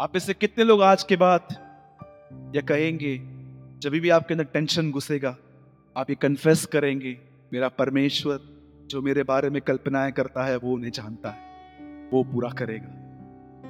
आप 0.00 0.16
इससे 0.16 0.34
कितने 0.34 0.64
लोग 0.64 0.82
आज 0.82 1.02
के 1.02 1.16
बाद 1.16 1.40
या 2.56 2.60
कहेंगे, 2.60 3.16
जब 3.78 3.90
भी 3.90 4.10
आपके 4.10 4.34
अंदर 4.34 4.44
टेंशन 4.44 4.90
घुसेगा, 4.90 5.36
आप 5.96 6.10
ये 6.10 6.16
कन्फेस 6.16 6.66
करेंगे, 6.66 7.18
मेरा 7.52 7.68
परमेश्वर 7.68 8.40
जो 8.86 9.02
मेरे 9.02 9.22
बारे 9.22 9.50
में 9.50 9.62
कल्पनाएँ 9.62 10.12
करता 10.12 10.44
है, 10.44 10.56
वो 10.56 10.72
उन्हें 10.72 10.90
जानता 10.90 11.30
है, 11.30 11.38
वो 12.12 12.24
पूरा 12.24 12.50
करेगा। 12.50 13.02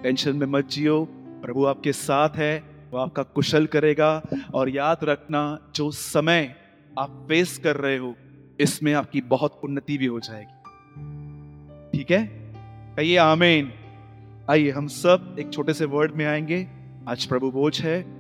टेंशन 0.03 0.37
में 0.37 0.47
मत 0.47 0.69
जियो, 0.69 1.09
प्रभु 1.13 1.67
आपके 1.67 1.93
साथ 1.93 2.31
है 2.37 2.76
वो 2.97 3.03
आपका 3.03 3.23
कुशल 3.23 3.67
करेगा 3.67 4.23
और 4.55 4.69
याद 4.69 4.99
रखना, 5.03 5.73
जो 5.75 5.91
समय 5.91 6.55
आप 6.99 7.27
फेस 7.29 7.59
कर 7.59 7.77
रहे 7.77 7.97
हो, 7.97 8.15
इसमें 8.61 8.93
आपकी 8.93 9.21
बहुत 9.21 9.61
उन्नति 9.65 9.99
भी 9.99 10.07
हो 10.07 10.21
जाएगी। 10.21 10.53
ठीक 11.99 12.11
है? 12.11 12.27
कहिए 12.97 13.17
आमेन। 13.17 13.73
आइए, 14.51 14.71
हम 14.71 14.87
सब 14.87 15.37
एक 15.41 15.53
छोटे 15.53 15.75
से 15.75 15.85
वर्ड 15.85 16.13
में 16.13 16.27
आएँगे। 16.27 16.69
आज 17.09 17.27
प्रभु 17.27 17.51
बोझ 17.51 17.81
है। 17.81 18.17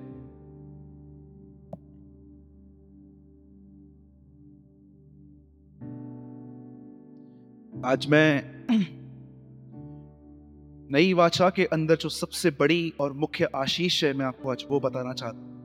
आज 7.84 8.06
मैं 8.06 8.56
नई 10.92 11.12
वाचा 11.12 11.50
के 11.50 11.64
अंदर 11.64 11.96
जो 11.96 12.08
सबसे 12.08 12.50
बड़ी 12.50 12.92
और 13.00 13.12
मुख्य 13.12 13.44
आशीष 13.44 14.04
है, 14.04 14.12
मैं 14.12 14.26
आपको 14.26 14.50
आज 14.50 14.64
वो 14.70 14.80
बताना 14.80 15.12
चाहता 15.12 15.38
हूँ। 15.38 15.56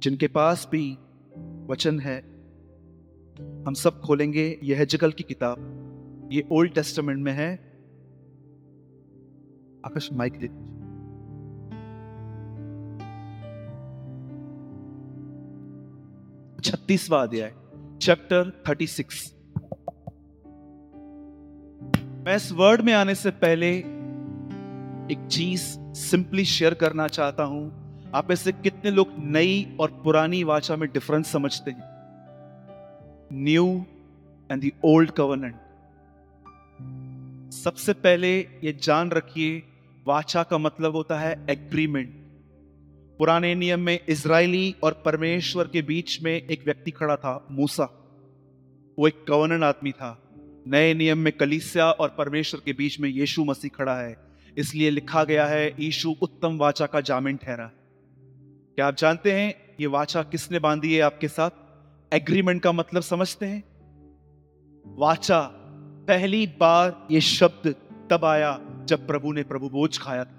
जिनके 0.00 0.28
पास 0.28 0.68
भी 0.72 0.98
वचन 1.66 2.00
है, 2.00 2.20
हम 3.66 3.74
सब 3.74 4.00
खोलेंगे 4.00 4.60
यह 4.62 4.84
जगल 4.84 5.12
की 5.12 5.22
किताब। 5.22 6.28
ये 6.32 6.48
ओल्ड 6.52 6.74
टेस्टमेंट 6.74 7.24
में 7.24 7.32
है। 7.32 7.54
आकाश, 9.86 10.12
माइक 10.12 10.32
दे 10.32 10.46
छत्तीसवा 16.70 17.22
अध्याय, 17.22 17.54
चैप्टर 18.02 18.62
थर्टी 18.68 18.86
सिक्स। 18.86 19.39
मैं 22.30 22.36
इस 22.36 22.52
वर्ड 22.52 22.80
में 22.80 22.92
आने 22.92 23.14
से 23.14 23.30
पहले 23.30 23.76
एक 25.12 25.28
चीज़ 25.30 25.62
सिंपली 25.80 26.44
शेयर 26.44 26.74
करना 26.74 27.08
चाहता 27.08 27.42
हूँ। 27.42 27.62
आप 28.14 28.30
ऐसे 28.32 28.52
कितने 28.52 28.90
लोग 28.90 29.08
नई 29.18 29.76
और 29.80 29.90
पुरानी 30.04 30.44
वाचा 30.44 30.76
में 30.76 30.88
डिफरेंस 30.92 31.32
समझते 31.32 31.70
हैं? 31.70 31.82
New 33.32 33.84
and 34.52 34.64
the 34.64 34.70
old 34.84 35.10
covenant 35.10 35.54
सबसे 37.52 37.92
पहले 37.92 38.38
ये 38.38 38.78
जान 38.82 39.10
रखिए 39.10 39.62
वाचा 40.06 40.42
का 40.42 40.58
मतलब 40.58 40.96
होता 40.96 41.20
है 41.20 41.46
एग्रीमेंट 41.50 42.10
पुराने 43.18 43.54
नियम 43.54 43.80
में 43.80 44.00
इज़राइली 44.08 44.74
और 44.82 45.02
परमेश्वर 45.04 45.64
के 45.64 45.82
बीच 45.82 46.22
में 46.22 46.32
एक 46.32 46.64
व्यक्ति 46.64 46.90
खड़ा 46.90 47.16
था, 47.16 47.46
मूसा। 47.50 47.84
वो 48.98 49.08
एक 49.08 49.24
कवर्नन 49.28 49.64
आदमी 49.64 49.92
था। 49.92 50.29
नए 50.66 50.94
नियम 50.94 51.18
में 51.18 51.32
कलीसिया 51.32 51.90
और 51.90 52.14
परमेश्वर 52.18 52.60
के 52.64 52.72
बीच 52.72 53.00
में 53.00 53.08
यीशु 53.08 53.44
मसीह 53.44 53.70
खड़ा 53.76 53.96
है। 53.96 54.16
इसलिए 54.58 54.90
लिखा 54.90 55.24
गया 55.24 55.46
है, 55.46 55.74
यीशु 55.80 56.14
उत्तम 56.22 56.58
वाचा 56.58 56.86
का 56.86 57.00
जामिन 57.00 57.36
ठहरा। 57.36 57.70
क्या 58.76 58.86
आप 58.86 58.96
जानते 58.96 59.32
हैं, 59.32 59.54
ये 59.80 59.86
वाचा 59.86 60.22
किसने 60.22 60.58
बांधी 60.58 60.94
है 60.94 61.00
आपके 61.00 61.28
साथ? 61.28 61.50
एग्रीमेंट 62.14 62.62
का 62.62 62.72
मतलब 62.72 63.02
समझते 63.02 63.46
हैं? 63.46 63.64
वाचा, 64.86 65.40
पहली 66.08 66.46
बार 66.46 67.06
ये 67.10 67.20
शब्द 67.20 67.74
तब 68.10 68.24
आया 68.24 68.60
जब 68.84 69.06
प्रभु 69.06 69.32
ने 69.32 69.42
प्रभु 69.42 69.68
बोझ 69.68 69.98
खाया 69.98 70.24
था। 70.24 70.36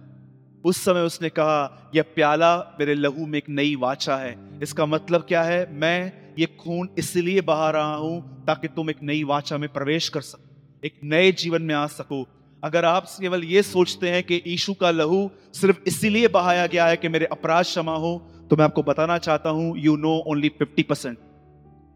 उस 0.66 0.78
समय 0.78 1.00
उसने 1.00 1.30
कहा, 1.30 1.92
यह 1.96 2.02
प्याला 2.02 2.58
मेरे 2.58 2.96
लहू 2.96 3.26
में 3.26 3.38
एक 3.38 3.50
नई 3.50 3.76
वाचा 3.76 4.18
है। 4.18 4.60
इसका 4.64 4.86
मतलब 4.86 5.22
क्या 5.22 5.44
है? 5.44 5.74
मैं 5.74 6.21
ये 6.40 6.46
खून 6.60 6.90
इसलिए 6.98 7.42
बहा 7.42 7.70
रहा 7.72 7.96
हूँ 7.96 8.46
ताकि 8.46 8.68
तुम 8.68 8.90
एक 8.90 8.98
नई 9.04 9.24
वाचा 9.24 9.58
में 9.58 9.68
प्रवेश 9.70 10.10
कर 10.10 10.22
सको, 10.22 10.44
एक 10.84 11.00
नए 11.04 11.32
जीवन 11.34 11.62
में 11.62 11.76
आ 11.76 11.86
सको। 11.90 12.28
अगर 12.64 12.86
आप 12.86 13.06
केवल 13.22 13.44
ये 13.44 13.62
सोचते 13.64 14.10
हैं 14.10 14.24
कि 14.24 14.42
ईशु 14.48 14.74
का 14.74 14.92
लहू 14.92 15.30
सिर्फ़ 15.54 15.78
इसीलिए 15.88 16.28
बहाया 16.28 16.66
गया 16.68 16.86
है 16.86 16.98
कि 16.98 17.10
मेरे 17.10 17.26
अपराध 17.26 17.64
क्षमा 17.64 17.96
हो 17.96 18.12
तो 18.50 18.56
मैं 18.56 18.66
आपको 18.66 18.84
बताना 18.84 19.18
चाहता 19.18 19.50
हूँ 19.50 19.78
you 19.78 19.96
know 19.98 20.12
only 20.28 20.50
fifty 20.50 20.84
percent 20.84 21.18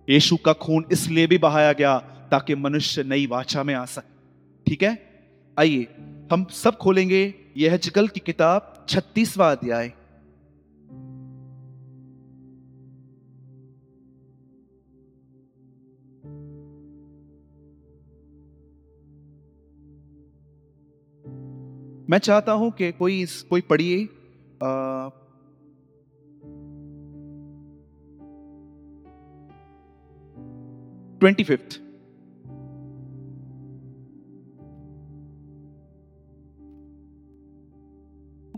Yeshu 0.07 0.37
का 0.37 0.53
खून 0.53 0.85
इसलिए 0.91 1.27
भी 1.27 1.37
बहाया 1.37 1.73
गया 1.73 1.97
ताकि 2.31 2.55
मनुष्य 2.55 3.03
नई 3.03 3.27
वाचा 3.27 3.63
में 3.63 3.73
आ 3.73 3.85
सके। 3.85 4.13
ठीक 4.67 4.83
है? 4.83 4.93
आइए, 5.57 5.87
हम 6.31 6.45
सब 6.53 6.77
खोलेंगे। 6.77 7.33
यह 7.57 7.77
जगल 7.77 8.07
की 8.07 8.19
किताब 8.19 8.85
छत्तीसवा 8.89 9.51
अध्याय। 9.51 9.91
मैं 22.09 22.17
चाहता 22.17 22.51
हूँ 22.51 22.71
कि 22.71 22.91
कोई 22.91 23.21
इस 23.21 23.41
कोई 23.41 23.61
पढ़िए 23.61 24.07
ट्वेंटी 31.19 31.43
फिफ्थ 31.43 31.79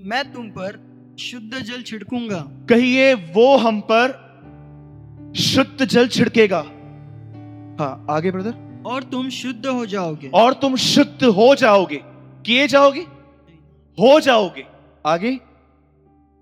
मैं 0.02 0.24
तुम 0.34 0.50
पर 0.50 0.80
शुद्ध 1.20 1.58
जल 1.58 1.82
छिड़कूँगा। 1.82 2.40
कहिए 2.70 3.14
वो 3.14 3.58
हम 3.58 3.80
पर 3.82 4.14
शुद्ध 5.38 5.86
जल 5.86 6.08
छिड़केगा। 6.08 6.60
हाँ 7.80 8.06
आगे 8.10 8.32
ब्रदर। 8.32 8.84
और 8.86 9.04
तुम 9.04 9.30
शुद्ध 9.30 9.66
हो 9.66 9.86
जाओगे। 9.86 10.30
और 10.34 10.54
तुम 10.54 10.76
शुद्ध 10.76 11.24
हो 11.24 11.56
जाओगे। 11.56 12.02
किए 12.46 12.68
जाओगे? 12.68 13.06
हो 13.98 14.20
जाओगे। 14.20 14.66
आगे? 15.06 15.40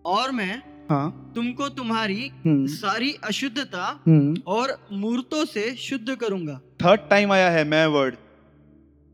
और 0.05 0.31
मैं 0.31 0.61
हाँ। 0.89 1.31
तुमको 1.35 1.67
तुम्हारी 1.69 2.31
हम्म। 2.45 2.67
सारी 2.67 3.13
अशुद्धता 3.23 4.03
हम्म। 4.07 4.41
और 4.47 4.87
मूर्तों 4.93 5.45
से 5.45 5.75
शुद्ध 5.75 6.15
करूँगा। 6.15 6.59
थर्ड 6.81 7.01
टाइम 7.09 7.31
आया 7.31 7.49
है 7.49 7.63
मैं 7.63 7.85
वर्ड 7.87 8.15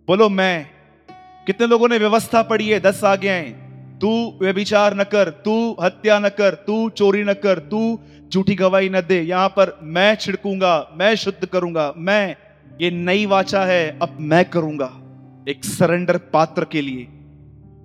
बोलो 0.08 0.30
मैं। 0.30 0.69
कितने 1.47 1.67
लोगों 1.67 1.89
ने 1.89 1.97
व्यवस्था 1.97 2.41
पढ़ी 2.41 2.67
है? 2.69 2.80
दस 2.80 3.04
आज्ञाएँ 3.04 3.51
तू 4.01 4.39
व्यभिचार 4.41 4.97
न 4.97 5.04
कर 5.04 5.30
तू 5.45 5.75
हत्या 5.82 6.19
न 6.19 6.30
कर 6.30 6.54
तू 6.67 6.89
चोरी 6.89 7.23
न 7.23 7.34
कर 7.34 7.60
तू 7.60 7.99
झूठी 8.34 8.56
गवाही 8.56 8.89
न 8.89 9.01
दे। 9.01 9.21
यहाँ 9.21 9.47
पर 9.49 9.77
मैं 9.84 10.15
छिड़कूँगा 10.15 10.75
मैं 10.95 11.15
शुद्ध 11.15 11.45
करूँगा 11.45 11.93
मैं। 11.97 12.36
ये 12.82 12.91
नई 12.91 13.25
वाचा 13.25 13.63
है 13.65 13.99
अब 13.99 14.17
मैं 14.19 14.43
करूँगा। 14.49 14.91
एक 15.49 15.65
सरेंडर 15.65 16.17
पात्र 16.17 16.65
के 16.65 16.82
लिए। 16.82 17.08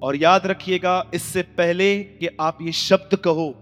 और 0.06 0.16
याद 0.16 0.46
रखिएगा 0.46 1.10
इससे 1.14 1.42
पहले 1.42 2.02
कि 2.02 2.28
आप 2.40 2.58
ये 2.62 2.72
शब्द 2.72 3.16
कहो 3.16 3.54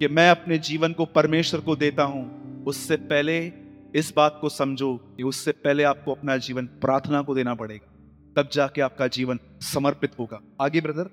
कि 0.00 0.08
मैं 0.08 0.30
अपने 0.30 0.58
जीवन 0.58 0.92
को 0.92 1.04
परमेश्वर 1.04 1.60
को 1.60 1.76
देता 1.76 2.02
हूँ 2.02 2.64
उससे 2.64 2.96
पहले 2.96 3.52
इस 3.94 4.12
बात 4.16 4.38
को 4.40 4.48
समझो 4.48 4.96
कि 4.96 5.22
उससे 5.22 5.52
पहले 5.52 5.82
आपको 5.82 6.14
अपना 6.14 6.36
जीवन 6.36 6.66
प्रार्थना 6.66 7.22
को 7.22 7.34
देना 7.34 7.54
पड़ेगा 7.54 7.86
तब 8.36 8.48
जाके 8.52 8.80
आपका 8.80 9.06
जीवन 9.06 9.38
समर्पित 9.60 10.12
होगा। 10.18 10.40
आगे 10.60 10.80
ब्रदर। 10.80 11.10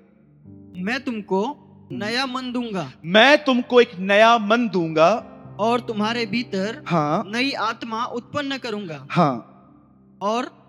मैं 0.76 1.04
तुमको 1.04 1.56
नया 1.92 2.26
मन 2.26 2.52
दूँगा। 2.52 2.92
मैं 3.04 3.44
तुमको 3.44 3.80
एक 3.80 3.90
नया 3.98 4.38
मन 4.38 4.68
दूँगा। 4.68 5.10
और 5.60 5.80
तुम्हारे 5.80 6.26
भीतर 6.26 6.82
हाँ। 6.86 7.24
नई 7.26 7.50
आत्मा 7.50 8.04
उत्पन्न 8.04 8.58
करूँगा। 8.58 9.06
हाँ। 9.10 9.46
और 10.22 10.59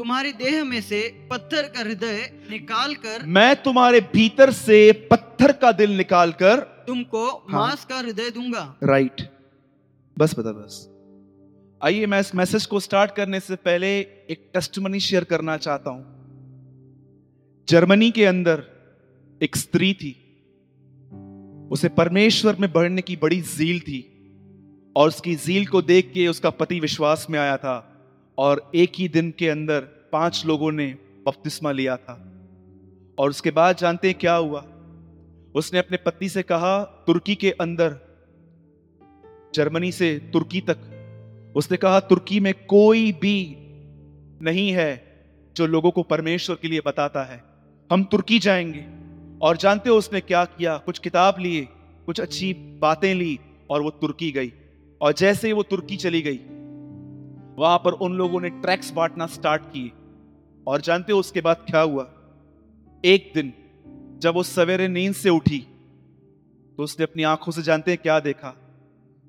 तुम्हारे 0.00 0.32
देह 0.32 0.64
में 0.64 0.80
से 0.80 1.28
पत्थर 1.30 1.62
का 1.62 1.80
हृदय 1.80 2.32
निकाल 2.50 2.94
कर 2.94 3.24
मैं 3.26 3.62
तुम्हारे 3.62 4.00
भीतर 4.00 4.52
से 4.52 4.92
पत्थर 4.92 5.52
का 5.52 5.72
दिल 5.72 5.96
निकाल 5.96 6.32
कर 6.32 6.60
तुमको 6.86 7.26
हाँ, 7.26 7.60
मांस 7.60 7.84
का 7.84 7.98
हृदय 7.98 8.30
दूँगा। 8.30 8.78
राइट 8.82 9.20
बस 10.18 10.34
बता 10.38 10.52
बस। 10.52 10.88
आइए 11.84 12.06
मैं 12.06 12.20
इस 12.20 12.34
मैसेज 12.34 12.66
को 12.66 12.80
स्टार्ट 12.80 13.10
करने 13.10 13.40
से 13.40 13.56
पहले 13.56 13.98
एक 14.00 14.50
टेस्टमनी 14.54 15.00
शेयर 15.00 15.24
करना 15.24 15.56
चाहता 15.56 15.90
हूँ। 15.90 16.04
जर्मनी 17.68 18.10
के 18.10 18.24
अंदर 18.24 18.64
एक 19.42 19.56
स्त्री 19.56 19.94
थी। 19.94 20.12
उसे 21.72 21.88
परमेश्वर 21.88 22.56
में 22.60 22.72
बढ़ने 22.72 23.02
की 23.02 23.16
बड़ी 23.16 23.40
जील 23.40 23.80
थी 23.80 24.02
और 24.96 25.08
उसकी 25.08 25.34
जील 25.34 25.66
को 25.66 25.82
देख 25.82 26.10
के 26.14 26.28
उसका 26.28 26.50
पति 26.50 26.80
विश्वास 26.80 27.26
में 27.30 27.38
आया 27.38 27.56
था। 27.56 27.89
और 28.40 28.70
एक 28.74 28.92
ही 28.96 29.08
दिन 29.08 29.34
के 29.38 29.48
अंदर 29.48 29.80
पाँच 30.12 30.42
लोगों 30.46 30.72
ने 30.72 30.86
बपतिस्मा 31.26 31.72
लिया 31.72 31.96
था। 31.96 32.32
और 33.18 33.30
उसके 33.30 33.50
बाद 33.50 33.76
जानते 33.76 34.08
हैं 34.08 34.18
क्या 34.18 34.34
हुआ? 34.34 34.60
उसने 35.54 35.78
अपने 35.78 35.96
पति 35.96 36.28
से 36.28 36.42
कहा, 36.42 36.84
तुर्की 36.84 37.34
के 37.34 37.50
अंदर, 37.50 37.96
जर्मनी 39.54 39.92
से 39.92 40.18
तुर्की 40.18 40.60
तक। 40.60 40.78
उसने 41.56 41.76
कहा, 41.76 42.00
तुर्की 42.00 42.40
में 42.40 42.54
कोई 42.54 43.12
भी 43.12 43.56
नहीं 44.42 44.72
है 44.72 45.24
जो 45.56 45.66
लोगों 45.66 45.90
को 45.90 46.02
परमेश्वर 46.02 46.56
के 46.62 46.68
लिए 46.68 46.80
बताता 46.86 47.22
है। 47.22 47.44
हम 47.92 48.04
तुर्की 48.04 48.38
जाएँगे। 48.38 48.86
और 49.42 49.56
जानते 49.56 49.90
हो 49.90 49.96
उसने 49.96 50.20
क्या 50.20 50.44
किया? 50.44 50.78
कुछ 50.78 50.98
किताब 50.98 51.36
लिए, 51.38 51.68
कुछ 52.06 52.20
अच्छी 52.20 52.52
बातें 52.54 53.14
ली 53.14 53.38
और 53.70 53.82
वो 53.82 53.90
तुर्की 53.90 54.32
गई। 54.32 54.52
और 55.00 55.12
जैसे 55.12 55.46
ही 55.46 55.52
वो 55.52 55.62
तुर्की 55.62 55.96
चली 55.96 56.22
गई 56.22 56.40
वहाँ 57.60 57.78
पर 57.78 57.92
उन 57.92 58.12
लोगों 58.12 58.40
ने 58.40 58.50
ट्रैक्स 58.50 58.90
बांटना 58.92 59.26
स्टार्ट 59.26 59.62
किए। 59.62 59.90
और 60.66 60.80
जानते 60.80 61.12
हो 61.12 61.18
उसके 61.18 61.40
बाद 61.40 61.64
क्या 61.70 61.80
हुआ? 61.80 62.02
एक 63.04 63.30
दिन, 63.34 63.52
जब 64.18 64.34
वो 64.34 64.42
सवेरे 64.42 64.88
नींद 64.88 65.14
से 65.14 65.30
उठी 65.30 65.58
तो 66.78 66.82
उसने 66.82 67.04
अपनी 67.04 67.22
आँखों 67.22 67.52
से 67.52 67.62
जानते 67.62 67.90
हैं 67.90 68.00
क्या 68.02 68.18
देखा? 68.20 68.54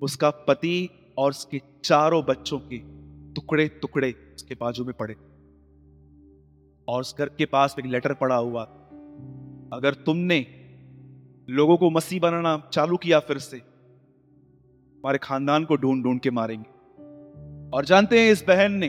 उसका 0.01 0.29
पति 0.47 0.89
और 1.17 1.29
उसके 1.29 1.61
चारों 1.83 2.23
बच्चों 2.25 2.59
के 2.63 2.77
टुकड़े 3.33 3.67
टुकड़े 3.81 4.11
उसके 4.35 4.55
बाजू 4.55 4.85
में 4.85 4.93
पड़े। 4.93 5.13
और 6.87 7.01
उस 7.01 7.15
घर 7.17 7.29
के 7.29 7.45
पास 7.45 7.75
एक 7.79 7.85
लेटर 7.85 8.13
पड़ा 8.13 8.35
हुआ, 8.35 8.63
अगर 9.73 9.93
तुमने 10.05 10.45
लोगों 11.49 11.77
को 11.77 11.89
मसीह 11.89 12.19
बनाना 12.19 12.57
चालू 12.73 12.97
किया 12.97 13.19
फिर 13.19 13.37
से 13.37 13.57
हमारे 13.57 15.17
खानदान 15.17 15.65
को 15.65 15.75
ढूंढ 15.75 16.03
ढूंढ 16.03 16.19
के 16.19 16.31
मारेंगे। 16.31 16.80
और 17.73 17.85
जानते 17.85 18.19
हैं 18.19 18.31
इस 18.31 18.43
बहन 18.47 18.71
ने 18.73 18.87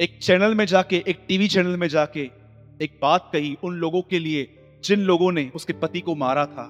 एक 0.00 0.18
चैनल 0.22 0.54
में 0.54 0.64
जाके, 0.66 0.96
एक 1.08 1.24
टीवी 1.28 1.48
चैनल 1.48 1.76
में 1.76 1.88
जाके 1.88 2.20
एक 2.80 2.98
बात 3.02 3.30
कही 3.32 3.56
उन 3.64 3.74
लोगों 3.74 4.02
के 4.02 4.18
लिए 4.18 4.48
जिन 4.84 5.00
लोगों 5.00 5.30
ने 5.32 5.50
उसके 5.54 5.72
पति 5.72 6.00
को 6.00 6.14
मारा 6.14 6.44
था। 6.46 6.64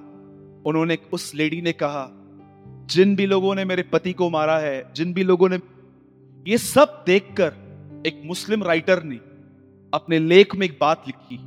उन्होंने 0.65 0.97
उस 1.13 1.33
लेडी 1.35 1.61
ने 1.61 1.71
कहा, 1.73 2.07
जिन 2.89 3.15
भी 3.15 3.25
लोगों 3.25 3.55
ने 3.55 3.65
मेरे 3.65 3.83
पति 3.83 4.13
को 4.13 4.29
मारा 4.29 4.57
है, 4.59 4.93
जिन 4.93 5.13
भी 5.13 5.23
लोगों 5.23 5.49
ने 5.49 5.59
ये 6.45 6.57
सब 6.57 7.03
देखकर 7.07 8.03
एक 8.07 8.21
मुस्लिम 8.25 8.63
राइटर 8.63 9.03
ने 9.03 9.15
अपने 9.93 10.19
लेख 10.19 10.55
में 10.55 10.65
एक 10.67 10.77
बात 10.81 11.03
लिखी 11.07 11.37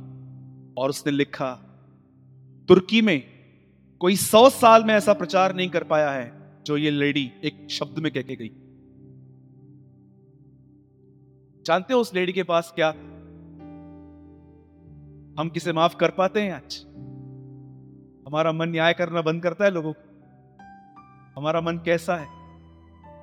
और 0.77 0.89
उसने 0.89 1.11
लिखा, 1.11 1.51
तुर्की 2.69 3.01
में 3.01 3.21
कोई 4.01 4.15
सौ 4.15 4.49
साल 4.49 4.83
में 4.83 4.93
ऐसा 4.93 5.13
प्रचार 5.13 5.55
नहीं 5.55 5.69
कर 5.69 5.83
पाया 5.83 6.11
है 6.11 6.31
जो 6.65 6.77
ये 6.77 6.91
लेडी 6.91 7.31
एक 7.43 7.67
शब्द 7.71 7.99
में 7.99 8.11
कह 8.11 8.21
के 8.21 8.35
गई। 8.35 8.51
जानते 11.65 11.93
हो 11.93 11.99
उस 11.99 12.13
लेडी 12.13 12.33
के 12.33 12.43
पास 12.43 12.71
क्या 12.75 12.89
हम 15.41 15.49
किसे 15.53 15.73
माफ़ 15.73 15.95
कर 15.97 16.11
पाते 16.11 16.41
हैं 16.41 16.53
आज? 16.53 16.85
हमारा 18.27 18.51
मन 18.51 18.69
न्याय 18.69 18.93
करना 18.93 19.21
बंद 19.21 19.43
करता 19.43 19.65
है 19.65 19.71
लोगों 19.71 19.93
को। 19.93 20.01
हमारा 21.37 21.61
मन 21.61 21.77
कैसा 21.77 22.15
है? 22.15 22.27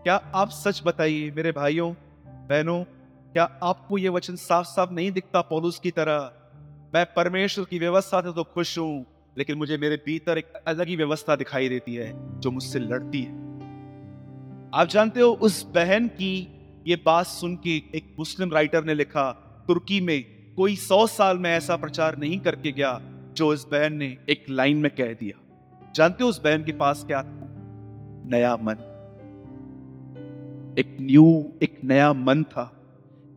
क्या 0.02 0.14
आप 0.35 0.48
सच 0.48 0.83
बताइए 0.87 1.31
मेरे 1.31 1.52
भाइयों, 1.52 1.92
बहनों, 2.26 2.85
क्या 3.33 3.61
आपको 3.62 3.98
यह 3.98 4.11
वचन 4.11 4.37
साफ़ 4.37 4.66
साफ़ 4.66 4.90
नहीं 4.90 5.12
दिखता 5.12 5.40
पोलूस 5.40 5.78
की 5.78 5.90
तरह? 5.90 6.33
मैं 6.94 7.07
परमेश्वर 7.14 7.64
की 7.64 7.78
व्यवस्था 7.78 8.20
से 8.20 8.33
तो 8.33 8.44
खुश 8.44 8.78
हूँ, 8.78 9.07
लेकिन 9.38 9.59
मुझे 9.59 9.76
मेरे 9.76 9.96
भीतर 10.07 10.38
एक 10.38 10.52
अलग 10.66 10.87
ही 10.87 10.96
व्यवस्था 10.96 11.37
दिखाई 11.37 11.68
देती 11.68 11.94
है, 11.94 12.40
जो 12.40 12.50
मुझसे 12.50 12.78
लड़ती 12.78 13.22
है। 13.22 13.33
आप 14.74 14.87
जानते 14.90 15.20
हो 15.20 15.31
उस 15.31 15.66
बहन 15.66 16.09
की 16.09 16.59
ये 16.87 16.97
बात 16.97 17.27
सुन 17.27 17.57
के 17.57 17.77
एक 17.77 18.16
मुस्लिम 18.18 18.53
राइटर 18.53 18.85
ने 18.85 18.95
लिखा, 18.95 19.33
तुर्की 19.68 20.01
में 20.01 20.25
कोई 20.57 20.77
सौ 20.77 21.07
साल 21.07 21.38
में 21.38 21.51
ऐसा 21.51 21.77
प्रचार 21.77 22.18
नहीं 22.18 22.38
करके 22.38 22.73
गया 22.73 23.01
जो 23.35 23.55
इस 23.55 23.64
बहन 23.73 23.92
ने 23.92 24.18
एक 24.29 24.45
लाइन 24.51 24.77
में 24.77 24.90
कह 24.90 25.12
दिया। 25.12 25.40
जानते 25.95 26.25
हो 26.25 26.31
उस 26.31 26.40
बहन 26.45 26.64
के 26.64 26.73
पास 26.73 27.05
क्या 27.07 27.23
था? 27.23 27.38
नया 28.27 28.57
मन। 28.57 28.75
एक 30.79 30.97
न्यू 31.01 31.53
एक 31.62 31.81
नया 31.85 32.12
मन 32.12 32.42
था, 32.42 32.83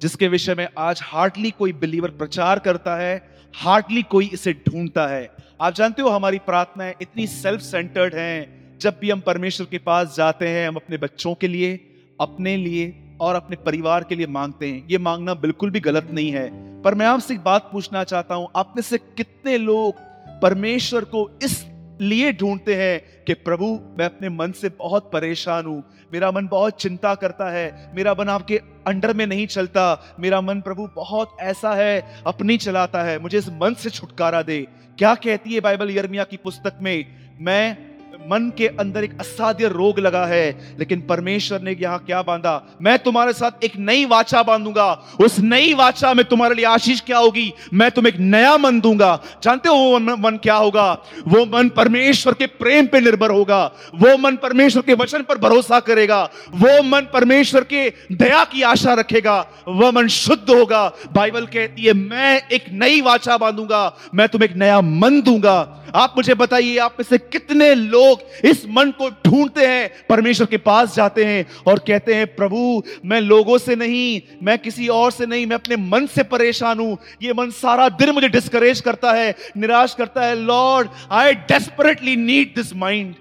जिसके 0.01 0.27
विषय 0.27 0.55
में 0.55 0.67
आज 0.77 0.99
हार्डली 1.03 1.51
कोई 1.51 1.73
बिलीवर 1.73 2.09
प्रचार 2.09 2.59
करता 2.59 2.95
है 2.95 3.37
हार्डली 3.55 4.03
कोई 4.03 4.29
इसे 4.33 4.53
ढूंढता 4.53 5.07
है। 5.07 5.31
आप 5.61 5.73
जानते 5.73 6.01
हो 6.01 6.09
हमारी 6.09 6.39
प्रार्थनाएँ 6.39 6.93
इतनी 7.01 7.27
सेल्फ 7.27 7.61
सेंटर्ड 7.61 8.15
हैं, 8.15 8.77
जब 8.79 8.97
भी 9.01 9.09
हम 9.09 9.19
परमेश्वर 9.19 9.67
के 9.71 9.77
पास 9.77 10.15
जाते 10.17 10.47
हैं, 10.47 10.67
हम 10.67 10.75
अपने 10.75 10.97
बच्चों 10.97 11.35
के 11.35 11.47
लिए, 11.47 11.91
अपने 12.21 12.57
लिए 12.57 13.01
और 13.21 13.35
अपने 13.35 13.55
परिवार 13.55 14.03
के 14.03 14.15
लिए 14.15 14.27
मांगते 14.27 14.67
हैं। 14.67 14.87
ये 14.91 14.97
मांगना 14.97 15.33
बिल्कुल 15.33 15.69
भी 15.69 15.79
गलत 15.79 16.07
नहीं 16.11 16.31
है। 16.31 16.81
पर 16.81 16.95
मैं 16.95 17.05
आपसे 17.05 17.33
एक 17.33 17.43
बात 17.43 17.69
पूछना 17.71 18.03
चाहता 18.03 18.35
हूँ 18.35 18.47
आप 18.55 18.73
में 18.75 18.83
से 18.83 18.97
कितने 18.97 19.57
लोग 19.57 19.95
परमेश्वर 20.41 21.03
को 21.03 21.39
इस 21.43 21.65
लिए 22.01 22.33
ढूंढते 22.33 22.75
हैं 22.75 23.23
कि 23.23 23.33
प्रभु, 23.33 23.79
मैं 23.99 24.05
अपने 24.05 24.29
मन 24.29 24.51
से 24.51 24.69
बहुत 24.69 25.09
परेशान 25.13 25.65
हूँ। 25.65 25.83
मेरा 26.13 26.31
मन 26.31 26.47
बहुत 26.47 26.81
चिंता 26.81 27.15
करता 27.15 27.49
है। 27.49 27.91
मेरा 27.95 28.13
मन 28.13 28.29
आपके 28.29 28.57
अंडर 28.87 29.13
में 29.13 29.27
नहीं 29.27 29.47
चलता। 29.47 30.15
मेरा 30.19 30.41
मन 30.41 30.61
प्रभु 30.61 30.89
बहुत 30.95 31.37
ऐसा 31.39 31.73
है, 31.73 32.23
अपनी 32.27 32.57
चलाता 32.57 33.03
है। 33.03 33.19
मुझे 33.19 33.37
इस 33.37 33.49
मन 33.49 33.73
से 33.73 33.89
छुटकारा 33.89 34.41
दे। 34.41 34.67
क्या 34.97 35.15
कहती 35.15 35.53
है 35.53 35.59
बाइबल 35.59 35.91
यर्मिया 35.91 36.23
की 36.23 36.37
पुस्तक 36.37 36.73
में? 36.81 37.05
मैं 37.39 37.94
मन 38.31 38.51
के 38.57 38.67
अंदर 38.67 39.03
एक 39.03 39.19
असाध्य 39.19 39.67
रोग 39.67 39.99
लगा 39.99 40.25
है, 40.25 40.75
लेकिन 40.79 41.01
परमेश्वर 41.01 41.61
ने 41.61 41.75
यहाँ 41.81 41.99
क्या 41.99 42.21
बांधा? 42.21 42.77
मैं 42.81 42.97
तुम्हारे 42.99 43.33
साथ 43.33 43.63
एक 43.63 43.73
नई 43.77 44.05
वाचा 44.05 44.43
बांधूँगा। 44.43 44.91
उस 45.21 45.39
नई 45.39 45.73
वाचा 45.73 46.13
में 46.13 46.23
तुम्हारे 46.25 46.55
लिए 46.55 46.65
आशीष 46.65 47.01
क्या 47.01 47.17
होगी? 47.17 47.51
मैं 47.73 47.89
तुम्हें 47.91 48.13
एक 48.13 48.19
नया 48.19 48.57
मन 48.57 48.79
दूँगा। 48.79 49.19
जानते 49.43 49.69
हो 49.69 49.75
वो 49.75 49.99
मन 49.99 50.39
क्या 50.43 50.55
होगा? 50.55 50.91
वो 51.27 51.45
मन 51.45 51.69
परमेश्वर 51.69 52.33
के 52.33 52.45
प्रेम 52.45 52.85
पे 52.85 52.99
निर्भर 52.99 53.31
होगा। 53.31 53.63
वो 53.95 54.17
मन 54.17 54.35
परमेश्वर 54.35 54.81
के 54.81 54.93
वचन 54.93 55.23
पर 55.23 55.37
भरोसा 55.37 55.79
करेगा। 55.79 56.23
वो 56.51 56.81
मन 56.83 57.07
परमेश्वर 57.13 57.63
के 57.63 57.89
दया 58.11 58.43
की 58.43 58.61
आशा 58.61 58.93
रखेगा। 58.93 59.39
वह 59.67 59.91
मन 59.91 60.07
शुद्ध 60.07 60.49
होगा। 60.49 60.87
बाइबल 61.13 61.45
कहती 61.45 61.81
है, 61.81 61.93
मैं 61.93 62.41
एक 62.47 62.65
नई 62.71 63.01
वाचा 63.01 63.37
बांधूँगा। 63.37 63.95
मैं 64.15 64.27
तुम्हें 64.29 64.49
एक 64.49 64.55
नया 64.55 64.81
मन 64.81 65.21
दूँगा। 65.21 65.81
आप 65.95 66.13
मुझे 66.17 66.33
बताइए, 66.33 66.77
आप 66.77 66.95
में 66.99 67.05
से 67.09 67.17
कितने 67.17 67.73
लोग 67.75 68.14
इस 68.45 68.65
मन 68.69 68.91
को 68.91 69.09
ढूंढते 69.25 69.65
हैं, 69.65 69.89
परमेश्वर 70.09 70.47
के 70.47 70.57
पास 70.57 70.95
जाते 70.95 71.25
हैं 71.25 71.45
और 71.67 71.79
कहते 71.79 72.15
हैं, 72.15 72.27
प्रभु, 72.35 72.83
मैं 73.05 73.21
लोगों 73.21 73.57
से 73.57 73.75
नहीं, 73.75 74.21
मैं 74.43 74.57
किसी 74.59 74.87
और 74.87 75.11
से 75.11 75.25
नहीं, 75.25 75.45
मैं 75.45 75.55
अपने 75.55 75.75
मन 75.75 76.05
से 76.05 76.23
परेशान 76.23 76.79
हूँ। 76.79 76.97
ये 77.23 77.33
मन 77.33 77.49
सारा 77.49 77.89
दिन 77.89 78.09
मुझे 78.09 78.29
डिस्करेज 78.29 78.81
करता 78.81 79.11
है, 79.13 79.35
निराश 79.57 79.93
करता 79.93 80.25
है। 80.25 80.35
Lord 80.35 80.89
I 81.11 81.33
desperately 81.33 82.15
need 82.15 82.55
this 82.55 82.75
mind 82.75 83.13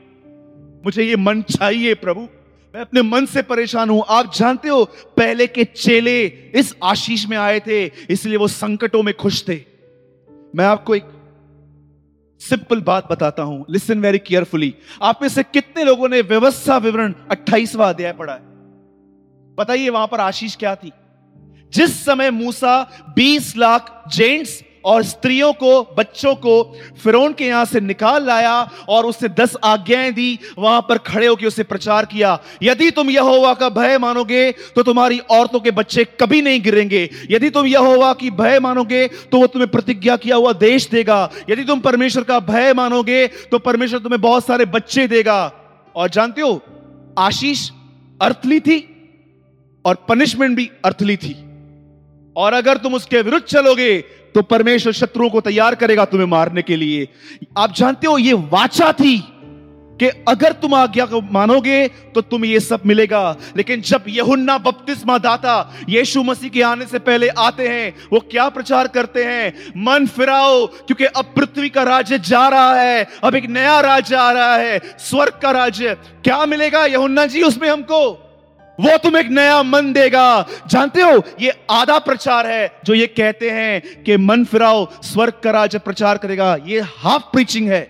मुझे 0.84 1.02
ये 1.02 1.16
मन 1.16 1.42
चाहिए, 1.42 1.94
प्रभु। 1.94 2.20
मैं 2.74 2.80
अपने 2.80 3.02
मन 3.02 3.26
से 3.26 3.42
परेशान 3.42 3.90
हूँ। 3.90 4.02
आप 4.08 4.34
जानते 4.34 4.68
हो, 4.68 4.84
पहले 5.16 5.46
के 5.46 5.64
चेले 5.64 6.24
इस 6.54 6.74
आशीष 6.82 7.26
में 7.28 7.36
आए 7.36 7.60
थे, 7.60 7.84
इसलिए 8.10 8.36
वो 8.36 8.48
संकटों 8.48 9.02
में 9.02 9.14
खुश 9.14 9.42
थे। 9.48 9.60
मैं 10.54 10.64
आपको 10.64 10.94
एक 10.94 11.04
सिंपल 12.48 12.80
बात 12.80 13.12
बताता 13.12 13.42
हूँ 13.42 13.66
लिसन 13.70 13.98
वेरी 13.98 14.18
केयरफुली 14.18 14.74
आप 15.02 15.18
में 15.22 15.28
से 15.28 15.42
कितने 15.42 15.84
लोगों 15.84 16.08
ने 16.08 16.20
व्यवस्था 16.20 16.76
विवरण 16.76 17.14
अट्ठाईसवा 17.30 17.88
अध्याय 17.88 18.12
पढ़ा 18.12 18.32
है? 18.32 18.40
बताइए 19.54 19.88
वहाँ 19.88 20.06
पर 20.06 20.20
आशीष 20.20 20.56
क्या 20.56 20.74
थी? 20.74 20.92
जिस 21.72 22.04
समय 22.04 22.30
मूसा 22.30 22.90
20 23.18 23.56
लाख 23.56 24.04
जेंट्स 24.14 24.63
और 24.84 25.02
स्त्रियों 25.04 25.52
को, 25.52 25.82
बच्चों 25.98 26.34
को 26.36 26.62
फिरौन 27.02 27.32
के 27.32 27.46
यहाँ 27.46 27.64
से 27.64 27.80
निकाल 27.80 28.26
लाया 28.26 28.54
और 28.88 29.06
उससे 29.06 29.28
दस 29.30 29.56
आज्ञाएँ 29.64 30.12
दी, 30.12 30.38
वहाँ 30.58 30.80
पर 30.88 30.98
खड़े 31.00 31.26
होकर 31.26 31.46
उसे 31.46 31.62
प्रचार 31.64 32.04
किया। 32.04 32.38
यदि 32.62 32.90
तुम 32.90 33.10
यहोवा 33.10 33.52
का 33.54 33.68
भय 33.70 33.98
मानोगे 33.98 34.50
तो 34.52 34.82
तुम्हारी 34.82 35.18
औरतों 35.30 35.60
के 35.60 35.70
बच्चे 35.70 36.04
कभी 36.20 36.42
नहीं 36.42 36.60
गिरेंगे। 36.62 37.08
यदि 37.30 37.50
तुम 37.50 37.66
यहोवा 37.66 38.12
की 38.12 38.30
भय 38.32 38.58
मानोगे 38.60 39.06
तो 39.32 39.38
वो 39.38 39.46
तुम्हें 39.46 39.70
प्रतिज्ञा 39.70 40.16
किया 40.16 40.36
हुआ 40.36 40.52
देश 40.54 40.88
देगा। 40.88 41.30
यदि 41.50 41.64
तुम 41.64 41.80
परमेश्वर 41.80 42.24
का 42.24 42.38
भय 42.42 42.72
मानोगे 42.74 43.26
तो 43.50 43.58
परमेश्वर 43.60 43.98
तुम्हें 43.98 44.20
बहुत 44.20 44.46
सारे 44.46 44.64
बच्चे 44.66 45.06
देगा। 45.08 45.52
और 45.96 46.08
जानते 46.08 46.40
हो, 46.40 46.60
आशीष 47.18 47.68
अर्थली 48.20 48.60
थी 48.60 48.78
और 49.84 49.94
पनिशमेंट 50.08 50.56
भी 50.56 50.70
अर्थली 50.84 51.16
थी। 51.16 51.34
और 52.36 52.52
अगर 52.52 52.76
तुम 52.76 52.94
उसके 52.94 53.20
विरुद्ध 53.22 53.44
चलोगे 53.46 53.98
तो 54.34 54.42
परमेश्वर 54.42 54.92
शत्रुओं 54.92 55.28
को 55.30 55.40
तैयार 55.40 55.74
करेगा 55.74 56.04
तुम्हें 56.04 56.26
मारने 56.28 56.62
के 56.62 56.76
लिए। 56.76 57.08
आप 57.58 57.74
जानते 57.74 58.06
हो, 58.06 58.18
ये 58.18 58.32
वाचा 58.32 58.92
थी 58.92 59.22
कि 60.00 60.08
अगर 60.28 60.52
तुम 60.52 60.74
आज्ञा 60.74 61.04
को 61.06 61.20
मानोगे 61.32 61.86
तो 62.14 62.20
तुम 62.20 62.44
ये 62.44 62.60
सब 62.60 62.82
मिलेगा। 62.86 63.36
लेकिन 63.56 63.80
जब 63.80 64.04
यहुन्ना 64.08 64.56
बपतिस्मा 64.58 65.18
दाता 65.18 65.74
यीशु 65.88 66.22
मसीह 66.22 66.50
के 66.50 66.62
आने 66.62 66.86
से 66.86 66.98
पहले 66.98 67.28
आते 67.28 67.68
हैं, 67.68 67.94
वो 68.12 68.20
क्या 68.20 68.48
प्रचार 68.48 68.88
करते 68.88 69.24
हैं? 69.24 69.72
मन 69.76 70.06
फिराओ, 70.06 70.66
क्योंकि 70.66 71.04
अब 71.04 71.32
पृथ्वी 71.36 71.68
का 71.68 71.82
राज्य 71.82 72.18
जा 72.18 72.48
रहा 72.48 72.74
है, 72.74 73.06
अब 73.24 73.34
एक 73.34 73.46
नया 73.46 73.80
राज्य 73.80 74.16
आ 74.16 74.30
रहा 74.32 74.56
है, 74.56 74.80
स्वर्ग 74.98 75.38
का 75.42 75.50
राज्य। 75.50 75.94
क्या 76.24 76.44
मिलेगा 76.46 76.84
यहुन्ना 76.86 77.26
जी 77.26 77.42
उसमें 77.42 77.68
हमको? 77.68 78.23
वो 78.78 78.96
तुम 78.98 79.16
एक 79.16 79.28
नया 79.28 79.62
मन 79.62 79.92
देगा। 79.92 80.46
जानते 80.66 81.02
हो, 81.02 81.22
ये 81.40 81.52
आधा 81.70 81.98
प्रचार 81.98 82.46
है 82.46 82.80
जो 82.84 82.94
ये 82.94 83.06
कहते 83.06 83.50
हैं 83.50 84.02
कि 84.04 84.16
मन 84.16 84.44
फिराओ, 84.44 84.86
स्वर्ग 85.02 85.32
का 85.44 85.50
राज्य 85.50 85.78
प्रचार 85.78 86.18
करेगा। 86.18 86.56
ये 86.66 86.80
हाफ़ 86.80 87.22
प्रीचिंग 87.22 87.68
है। 87.68 87.82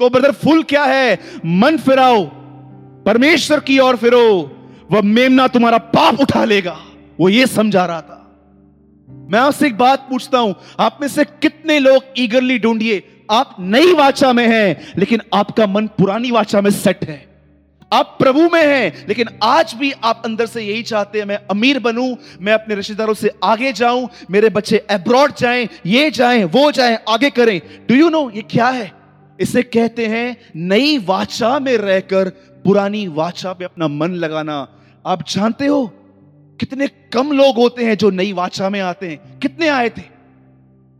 तो 0.00 0.10
ब्रदर 0.10 0.32
फुल 0.32 0.62
क्या 0.62 0.84
है? 0.84 1.18
मन 1.46 1.76
फिराओ, 1.76 2.24
परमेश्वर 3.04 3.60
की 3.60 3.78
ओर 3.78 3.96
फिरो, 3.96 4.22
वह 4.92 5.02
मेमना 5.02 5.46
तुम्हारा 5.48 5.78
पाप 5.78 6.20
उठा 6.20 6.44
लेगा। 6.44 6.78
वो 7.20 7.28
ये 7.28 7.46
समझा 7.46 7.86
रहा 7.86 8.00
था। 8.00 8.14
मैं 9.30 9.38
आपसे 9.38 9.66
एक 9.66 9.78
बात 9.78 10.06
पूछता 10.10 10.38
हूँ, 10.38 10.54
आप 10.80 10.98
में 11.00 11.08
से 11.08 11.24
कितने 11.24 11.78
लोग 11.78 12.04
ईगरली 12.18 12.58
ढूंढिए? 12.58 13.02
आप 13.30 13.56
नई 13.60 13.92
वाचा 13.92 14.32
में 14.32 14.46
हैं, 14.48 14.92
लेकिन 14.98 15.20
आपका 15.34 15.66
मन 15.66 15.86
पुरानी 15.86 16.30
वाचा 16.30 16.60
में 16.60 16.70
सेट 16.70 17.04
है। 17.04 17.27
आप 17.92 18.16
प्रभु 18.18 18.40
में 18.40 18.66
हैं, 18.66 19.06
लेकिन 19.08 19.28
आज 19.42 19.74
भी 19.74 19.92
आप 20.04 20.22
अंदर 20.24 20.46
से 20.46 20.62
यही 20.62 20.82
चाहते 20.82 21.18
हैं, 21.18 21.26
मैं 21.26 21.38
अमीर 21.50 21.78
बनूं, 21.78 22.16
मैं 22.40 22.52
अपने 22.52 22.74
रिश्तेदारों 22.74 23.14
से 23.14 23.30
आगे 23.44 23.72
जाऊँ, 23.72 24.08
मेरे 24.30 24.48
बच्चे 24.48 24.78
अब्रॉड 24.78 25.34
जाएँ, 25.34 25.68
ये 25.86 26.10
जाएँ, 26.10 26.44
वो 26.44 26.72
जाएँ, 26.72 26.98
आगे 27.08 27.30
करें। 27.30 27.60
डू 27.88 27.94
यू 27.94 28.08
नो 28.08 28.30
ये 28.30 28.42
क्या 28.42 28.66
है? 28.66 28.92
इसे 29.40 29.62
कहते 29.62 30.06
हैं 30.06 30.36
नई 30.56 30.98
वाचा 30.98 31.58
में 31.58 31.76
रहकर 31.76 32.28
पुरानी 32.64 33.06
वाचा 33.08 33.52
पे 33.52 33.64
अपना 33.64 33.88
मन 33.88 34.10
लगाना। 34.10 34.68
आप 35.06 35.28
जानते 35.28 35.66
हो 35.66 35.86
कितने 36.60 36.88
कम 36.88 37.32
लोग 37.32 37.56
होते 37.56 37.84
हैं 37.84 37.96
जो 37.96 38.10
नई 38.10 38.32
वाचा 38.32 38.68
में 38.68 38.80
आते 38.80 39.08
हैं? 39.08 39.38
कितने 39.38 39.68
आए 39.68 39.88
थे? 39.88 40.17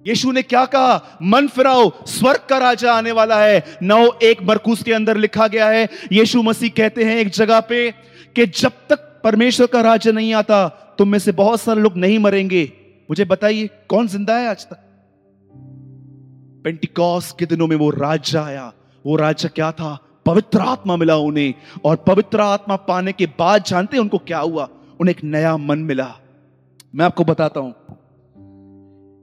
यीशु 0.09 0.33
ने 0.33 0.43
क्या 0.43 0.65
कहा? 0.65 1.19
मन 1.23 1.49
फिराओ, 1.49 2.05
स्वर्ग 2.07 2.41
का 2.49 2.59
राजा 2.59 2.93
आने 2.93 3.13
वाला 3.13 3.43
है। 3.43 3.65
नौ 3.83 4.19
एक 4.23 4.47
बरकूस 4.47 4.83
के 4.83 4.93
अंदर 4.93 5.17
लिखा 5.17 5.49
गया 5.49 5.69
है, 5.69 5.89
यीशु 6.13 6.43
मसीह 6.43 6.71
कहते 6.71 7.05
हैं 7.05 7.17
एक 7.17 7.29
जगह 7.29 7.61
पे 7.61 7.91
कि 8.37 8.47
जब 8.47 8.73
तक 8.89 9.21
परमेश्वर 9.25 9.67
का 9.67 9.81
राज्य 9.81 10.13
नहीं 10.13 10.35
आता, 10.35 10.69
तुम 10.69 11.09
में 11.09 11.19
से 11.19 11.33
बहुत 11.33 11.61
सारे 11.61 11.81
लोग 11.81 11.97
नहीं 11.97 12.19
मरेंगे। 12.19 12.73
मुझे 13.11 13.25
बताइए, 13.25 13.71
कौन 13.89 14.09
ज़िंदा 14.09 14.39
है 14.39 14.49
आज 14.49 14.67
तक? 14.67 14.85
पेंटिकॉस 16.65 17.33
के 17.39 17.47
दिनों 17.47 17.67
में 17.67 17.77
वो 17.77 17.91
राज्य 17.91 18.39
आया। 18.39 18.73
वो 19.07 19.17
राज्य 19.17 19.49
क्या 19.49 19.73
था? 19.73 19.99
पवित्र 20.27 20.61
आत्मा 20.61 20.97
मिला 20.97 21.17
उन्हें। 21.17 21.55
और 21.85 21.97
पवित्र 21.97 22.41
आत्मा 22.41 22.77
पाने 22.77 23.13
के 23.13 23.27
बाद 23.27 23.65
जानते 23.65 23.99
उनको 23.99 24.19
क्या 24.19 24.39
हुआ? 24.39 24.69
उन्हें 25.01 25.15
एक 25.15 25.25
नया 25.25 25.57
मन 25.57 25.79
मिला। 25.79 26.15
मैं 26.95 27.05
आपको 27.05 27.25
बताता 27.25 27.61
हूँ 27.61 27.75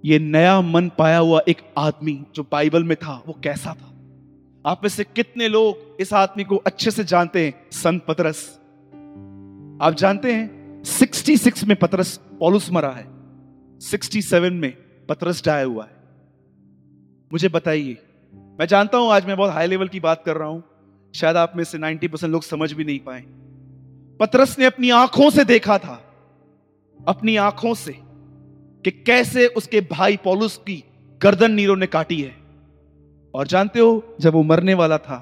ये 0.05 0.19
नया 0.19 0.61
मन 0.61 0.91
पाया 0.97 1.17
हुआ 1.17 1.41
एक 1.47 1.57
आदमी 1.77 2.25
जो 2.35 2.43
बाइबल 2.51 2.83
में 2.83 2.97
था, 2.97 3.23
वो 3.27 3.33
कैसा 3.43 3.73
था? 3.73 3.87
आप 4.65 4.81
में 4.83 4.89
से 4.89 5.03
कितने 5.03 5.47
लोग 5.47 5.97
इस 6.01 6.13
आदमी 6.13 6.43
को 6.43 6.55
अच्छे 6.55 6.91
से 6.91 7.03
जानते 7.03 7.45
हैं? 7.45 7.53
संत 7.71 8.05
पतरस। 8.05 8.55
आप 9.81 9.93
जानते 9.97 10.33
हैं 10.33 10.81
66 10.83 11.63
में 11.63 11.77
पतरस 11.77 12.19
पॉलुस 12.39 12.71
मरा 12.71 12.89
है। 12.89 13.07
67 13.79 14.53
में 14.53 14.71
पतरस 15.09 15.45
डाया 15.45 15.65
हुआ 15.65 15.83
है। 15.83 15.91
मुझे 17.31 17.49
बताइए, 17.49 17.97
मैं 18.33 18.65
जानता 18.65 18.97
हूँ 18.97 19.11
आज 19.11 19.25
मैं 19.25 19.37
बहुत 19.37 19.51
हाई 19.51 19.67
लेवल 19.67 19.87
की 19.87 19.99
बात 19.99 20.23
कर 20.25 20.35
रहा 20.37 20.47
हूँ, 20.47 20.63
शायद 21.15 21.37
आप 21.37 21.53
में 21.55 21.63
से 21.63 21.77
90 21.77 22.07
परसेंट 22.07 22.31
लोग 22.31 22.43
समझ 22.43 22.73
भी 22.73 22.83
नहीं 22.83 22.99
पाए। 22.99 23.21
पतरस 24.19 24.59
ने 24.59 24.65
अपनी 24.65 24.89
आँखों 24.89 25.29
से 25.29 25.45
देखा 25.45 25.77
था। 25.77 26.13
अपनी 27.07 27.35
आँखों 27.35 27.73
से। 27.73 28.04
कि 28.85 28.91
कैसे 28.91 29.47
उसके 29.47 29.81
भाई 29.81 30.17
पौलुस 30.17 30.57
की 30.57 30.83
गर्दन 31.21 31.51
नीरो 31.51 31.75
ने 31.75 31.87
काटी 31.87 32.21
है। 32.21 32.35
और 33.33 33.47
जानते 33.47 33.79
हो, 33.79 34.15
जब 34.19 34.33
वो 34.33 34.43
मरने 34.43 34.73
वाला 34.73 34.97
था, 34.97 35.17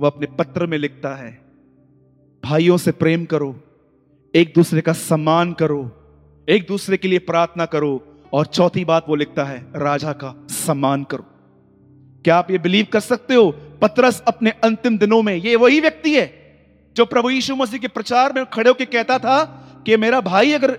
वो 0.00 0.06
अपने 0.06 0.26
पत्र 0.26 0.66
में 0.66 0.78
लिखता 0.78 1.14
है, 1.14 1.42
भाइयों 2.44 2.76
से 2.76 2.92
प्रेम 2.92 3.24
करो, 3.24 3.60
एक 4.34 4.52
दूसरे 4.54 4.80
का 4.80 4.92
सम्मान 4.92 5.52
करो, 5.52 5.92
एक 6.48 6.66
दूसरे 6.66 6.96
के 6.96 7.08
लिए 7.08 7.18
प्रार्थना 7.18 7.66
करो। 7.66 8.04
और 8.32 8.46
चौथी 8.46 8.84
बात 8.84 9.04
वो 9.08 9.14
लिखता 9.14 9.44
है, 9.44 9.66
राजा 9.76 10.12
का 10.12 10.46
सम्मान 10.50 11.04
करो। 11.04 11.24
क्या 12.24 12.36
आप 12.36 12.50
ये 12.50 12.58
बिलीव 12.58 12.86
कर 12.92 13.00
सकते 13.00 13.34
हो, 13.34 13.50
पत्रस 13.82 14.20
अपने 14.20 14.50
अंतिम 14.50 14.98
दिनों 14.98 15.22
में, 15.22 15.36
ये 15.36 15.56
वही 15.56 15.80
व्यक्ति 15.80 16.14
है, 16.14 16.26
जो 16.96 17.04
प्रभु 17.04 17.30
यीशु 17.30 17.56
मसीह 17.56 17.80
के 17.80 17.88
प्रचार 17.88 18.32
में 18.32 18.46
खड़े 18.46 18.70
होकर 18.70 18.84
कहता 18.84 19.18
था 19.18 19.64
कि 19.88 19.96
मेरा 19.96 20.20
भाई 20.20 20.52
अगर 20.52 20.70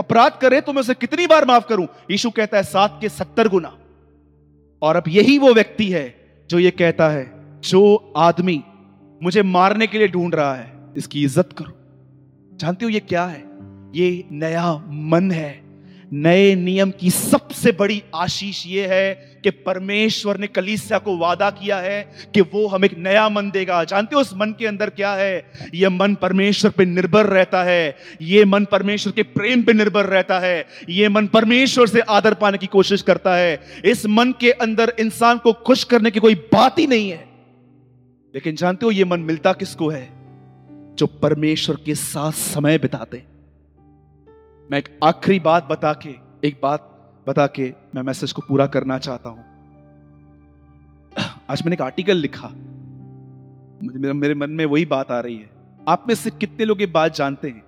अपराध 0.00 0.32
करे 0.32 0.60
तो 0.60 0.72
मैं 0.72 0.80
उसे 0.80 0.94
कितनी 0.94 1.26
बार 1.26 1.44
माफ़ 1.44 1.66
करूँ? 1.66 1.86
यीशु 2.10 2.30
कहता 2.30 2.56
है, 2.56 2.62
सात 2.62 2.98
के 3.00 3.08
सत्तर 3.08 3.48
गुना। 3.48 3.68
और 4.82 4.96
अब 4.96 5.04
यही 5.08 5.38
वो 5.38 5.54
व्यक्ति 5.54 5.90
है 5.90 6.14
जो 6.50 6.58
ये 6.58 6.70
कहता 6.70 7.08
है, 7.08 7.24
जो 7.60 8.12
आदमी 8.16 8.62
मुझे 9.22 9.42
मारने 9.42 9.86
के 9.86 9.98
लिए 9.98 10.08
ढूंढ 10.08 10.34
रहा 10.34 10.54
है, 10.54 10.92
इसकी 10.96 11.24
इज़्ज़त 11.24 11.52
करो। 11.58 11.72
जानते 12.56 12.84
हो 12.84 12.90
ये 12.90 13.00
क्या 13.00 13.24
है? 13.24 13.40
ये 13.94 14.24
नया 14.32 14.84
मन 14.88 15.30
है। 15.32 15.67
नए 16.12 16.54
नियम 16.54 16.90
की 16.90 17.10
सबसे 17.10 17.72
बड़ी 17.72 18.02
आशीष 18.14 18.66
ये 18.66 18.86
है 18.86 19.40
कि 19.42 19.50
परमेश्वर 19.50 20.36
ने 20.36 20.46
कलीसिया 20.46 20.98
को 20.98 21.18
वादा 21.18 21.50
किया 21.50 21.78
है 21.78 22.12
कि 22.34 22.40
वो 22.40 22.66
हमें 22.66 22.88
एक 22.88 22.98
नया 22.98 23.28
मन 23.28 23.50
देगा। 23.50 23.84
जानते 23.84 24.14
हो 24.14 24.20
उस 24.20 24.30
मन 24.36 24.54
के 24.58 24.66
अंदर 24.66 24.90
क्या 24.90 25.14
है? 25.14 25.50
ये 25.74 25.88
मन 25.88 26.14
परमेश्वर 26.14 26.70
पे 26.70 26.84
निर्भर 26.84 27.26
रहता 27.26 27.64
है। 27.64 27.96
ये 28.22 28.44
मन 28.44 28.64
परमेश्वर 28.64 29.12
के 29.12 29.22
प्रेम 29.22 29.62
पे 29.62 29.72
निर्भर 29.72 30.04
रहता 30.04 30.38
है। 30.38 30.66
ये 30.88 31.08
मन 31.08 31.26
परमेश्वर 31.26 31.86
से 31.86 32.00
आदर 32.00 32.34
पाने 32.34 32.58
की 32.58 32.66
कोशिश 32.66 33.02
करता 33.02 33.36
है। 33.36 33.60
इस 33.84 34.06
मन 34.06 34.32
के 34.40 34.50
अंदर 34.50 34.92
इंसान 35.00 35.38
को 35.38 35.52
खुश 35.52 35.84
करने 35.84 36.10
की 36.10 36.20
कोई 36.20 36.34
बात 36.34 36.78
ही 36.78 36.86
नहीं 36.86 37.10
है। 37.10 37.28
लेकिन 38.34 38.56
जानते 38.56 38.86
हो 38.86 38.92
ये 38.92 39.04
मन 39.04 39.20
मिलता 39.20 39.52
किसको 39.52 39.88
है? 39.88 40.08
जो 40.94 41.06
परमेश्वर 41.06 41.76
के 41.86 41.94
साथ 41.94 42.32
समय 42.32 42.78
बिताते 42.78 43.37
मैं 44.70 44.78
एक 44.78 45.00
आखिरी 45.04 45.38
बात 45.40 45.64
बता 45.64 45.92
के 45.92 46.14
एक 46.48 46.60
बात 46.62 47.12
बता 47.28 47.46
के 47.46 47.74
मैं 47.94 48.02
मैसेज 48.02 48.32
को 48.32 48.42
पूरा 48.48 48.66
करना 48.66 48.98
चाहता 48.98 49.28
हूँ। 49.28 49.44
आज 51.50 51.62
मैंने 51.62 51.74
एक 51.74 51.82
आर्टिकल 51.82 52.16
लिखा। 52.16 52.48
मेरे, 53.82 54.34
मन 54.34 54.50
में 54.50 54.66
वही 54.66 54.86
बात 54.86 55.10
आ 55.10 55.20
रही 55.20 55.36
है। 55.36 55.50
आप 55.88 56.04
में 56.08 56.14
से 56.14 56.30
कितने 56.30 56.64
लोग 56.64 56.80
ये 56.80 56.86
बात 56.86 57.14
जानते 57.14 57.48
हैं? 57.48 57.62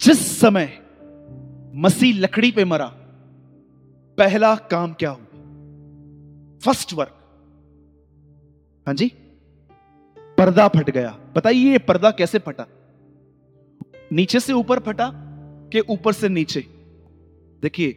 जिस 0.00 0.40
समय 0.40 0.82
मसीह 1.74 2.14
लकड़ी 2.14 2.50
पे 2.50 2.64
मरा 2.64 2.86
पहला 4.18 4.56
काम 4.56 4.92
क्या 4.92 5.10
हुआ? 5.10 5.24
फ़र्स्ट 6.58 6.94
वर्क 6.94 7.14
हाँ 8.86 8.94
जी? 8.94 9.08
पर्दा 10.18 10.68
फट 10.68 10.90
गया। 10.90 11.18
बताइए 11.36 11.70
ये 11.70 11.78
पर्दा 11.78 12.10
कैसे 12.10 12.38
फटा? 12.38 12.66
नीचे 14.12 14.40
से 14.40 14.52
ऊपर 14.52 14.78
फटा? 14.78 15.29
के 15.72 15.80
ऊपर 15.80 16.12
से 16.12 16.28
नीचे। 16.28 16.60
देखिए, 17.62 17.88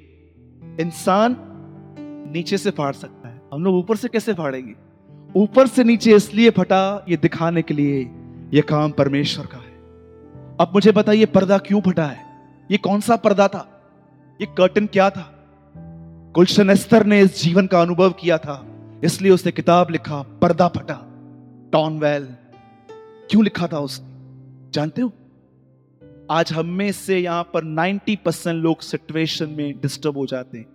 इंसान 0.79 1.35
नीचे 2.33 2.57
से 2.57 2.71
फाड़ 2.71 2.93
सकता 2.93 3.29
है। 3.29 3.41
हम 3.53 3.63
लोग 3.63 3.75
ऊपर 3.75 3.95
से 3.95 4.07
कैसे 4.07 4.33
फाड़ेंगे? 4.33 4.73
ऊपर 5.35 5.67
से 5.67 5.83
नीचे 5.83 6.15
इसलिए 6.15 6.49
फटा 6.49 7.05
ये 7.09 7.17
दिखाने 7.17 7.61
के 7.61 7.73
लिए 7.73 8.11
ये 8.53 8.61
काम 8.61 8.91
परमेश्वर 8.91 9.45
का 9.45 9.57
है। 9.57 9.73
अब 10.59 10.71
मुझे 10.73 10.91
बताइए, 10.91 11.25
पर्दा 11.25 11.57
क्यों 11.57 11.81
फटा 11.81 12.05
है? 12.05 12.25
ये 12.71 12.77
कौन 12.77 13.01
सा 13.01 13.15
पर्दा 13.15 13.47
था? 13.47 13.69
ये 14.41 14.47
कर्टन 14.57 14.85
क्या 14.85 15.09
था? 15.09 15.29
गुलशन 16.35 16.69
एस्तर 16.69 17.05
ने 17.05 17.19
इस 17.21 17.43
जीवन 17.43 17.67
का 17.67 17.81
अनुभव 17.81 18.11
किया 18.11 18.37
था, 18.37 18.65
इसलिए 19.03 19.31
उसने 19.31 19.51
किताब 19.51 19.89
लिखा, 19.91 20.21
पर्दा 20.21 20.67
फटा 20.67 20.99
टॉन 21.73 21.99
वेल 21.99 22.25
क्यों 23.29 23.43
लिखा 23.43 23.67
था 23.67 23.79
उसने? 23.79 24.07
जानते 24.71 25.01
हो? 25.01 25.11
आज 26.31 26.53
हम 26.53 26.65
में 26.65 26.91
से 26.91 27.19
यहाँ 27.19 27.43
पर 27.43 27.63
90 27.63 28.15
परसेंट 28.15 28.63
लोग 28.63 28.81
सिचुएशन 28.81 29.49
में 29.49 29.73
डिस्टर्ब 29.81 30.17
हो 30.17 30.25
जाते 30.25 30.57
हैं। 30.57 30.65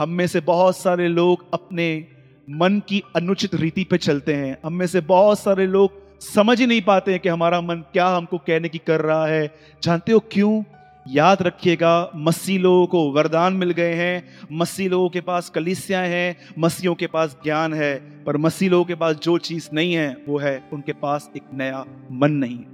हम 0.00 0.08
में 0.08 0.26
से 0.26 0.40
बहुत 0.40 0.76
सारे 0.76 1.08
लोग 1.08 1.46
अपने 1.54 2.06
मन 2.50 2.82
की 2.88 3.02
अनुचित 3.16 3.54
रीति 3.54 3.84
पे 3.84 3.98
चलते 3.98 4.34
हैं। 4.34 4.58
हम 4.64 4.72
में 4.72 4.86
से 4.86 5.00
बहुत 5.00 5.38
सारे 5.38 5.66
लोग 5.66 6.20
समझ 6.20 6.60
ही 6.60 6.66
नहीं 6.66 6.82
पाते 6.82 7.10
हैं 7.10 7.20
कि 7.20 7.28
हमारा 7.28 7.60
मन 7.60 7.74
क्या 7.74 8.08
हमको 8.08 8.38
कहने 8.38 8.68
की 8.68 8.78
कर 8.78 9.00
रहा 9.00 9.26
है। 9.26 9.54
जानते 9.82 10.12
हो 10.12 10.18
क्यों? 10.18 10.62
याद 11.08 11.42
रखिएगा 11.42 12.10
मसी 12.16 12.58
लोगों 12.58 12.86
को 12.86 13.12
वरदान 13.12 13.52
मिल 13.52 13.70
गए 13.70 13.94
हैं। 13.94 14.24
मसी 14.52 14.88
लोगों 14.88 15.08
के 15.08 15.20
पास 15.20 15.50
कलिसियाँ 15.50 16.06
हैं, 16.06 16.36
मसीहों 16.58 16.94
के 16.94 17.06
पास 17.06 17.36
ज्ञान 17.44 17.74
है, 17.74 18.24
पर 18.24 18.36
मसी 18.36 18.68
लोगों 18.68 18.84
के 18.84 18.94
पास 18.94 19.16
जो 19.16 19.38
चीज़ 19.38 19.68
नहीं 19.72 19.94
है, 19.94 20.16
वो 20.28 20.38
है 20.38 20.68
उनके 20.72 20.92
पास 20.92 21.30
एक 21.36 21.42
नया 21.54 21.84
मन 22.12 22.30
नहीं 22.30 22.56
है। 22.56 22.69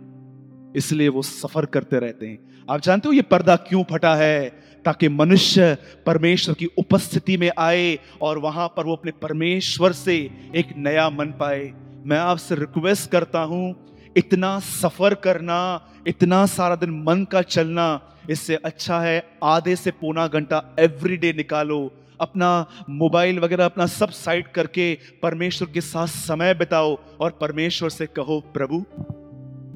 इसलिए 0.77 1.09
वो 1.09 1.23
सफ़र 1.23 1.67
करते 1.67 1.99
रहते 1.99 2.27
हैं। 2.27 2.39
आप 2.71 2.81
जानते 2.81 3.09
हो 3.09 3.13
ये 3.13 3.23
पर्दा 3.23 3.57
क्यों 3.57 3.85
फटा 3.91 4.15
है? 4.15 4.67
ताकि 4.85 5.09
मनुष्य 5.09 5.77
परमेश्वर 6.07 6.55
की 6.55 6.67
उपस्थिति 6.79 7.37
में 7.37 7.51
आए 7.59 7.99
और 8.23 8.39
वहाँ 8.39 8.69
पर 8.69 8.85
वो 8.85 8.97
अपने 8.97 9.13
परमेश्वर 9.13 9.93
से 9.93 10.17
एक 10.55 10.67
नया 10.77 11.11
मन 11.11 11.27
पाए। 11.27 11.73
मैं 12.07 12.19
आपसे 12.19 12.55
रिक्वेस्ट 12.55 13.11
करता 13.11 13.41
हूँ, 13.41 13.75
इतना 14.17 14.59
सफ़र 14.61 15.15
करना, 15.15 15.59
इतना 16.07 16.47
सारा 16.47 16.77
दिन 16.77 16.91
मन 16.91 17.25
का 17.25 17.43
चलना, 17.43 18.01
इससे 18.31 18.55
अच्छा 18.55 19.01
है 19.01 19.23
आधे 19.43 19.77
से 19.77 19.91
पौना 19.91 20.27
घंटा 20.27 20.77
एवरीडे 20.81 21.33
निकालो। 21.33 21.93
अपना 22.21 22.67
मोबाइल 22.91 23.39
वगैरह, 23.39 23.65
अपना 23.65 23.87
सब 23.87 24.11
साइड 24.11 24.49
करके 24.49 24.99
परमेश्वर 25.23 25.69
के 25.75 25.81
साथ 25.81 26.07
समय 26.07 26.55
बिताओ 26.55 26.99
और 27.21 27.39
परमेश्वर 27.41 27.91
से 27.91 28.07
कहो, 28.07 28.41
प्रभु 28.41 28.85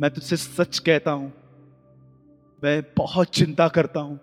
मैं 0.00 0.10
तुझसे 0.10 0.36
सच 0.36 0.78
कहता 0.78 1.10
हूँ, 1.10 1.32
मैं 2.62 2.82
बहुत 2.96 3.28
चिंता 3.28 3.66
करता 3.68 4.00
हूँ, 4.00 4.18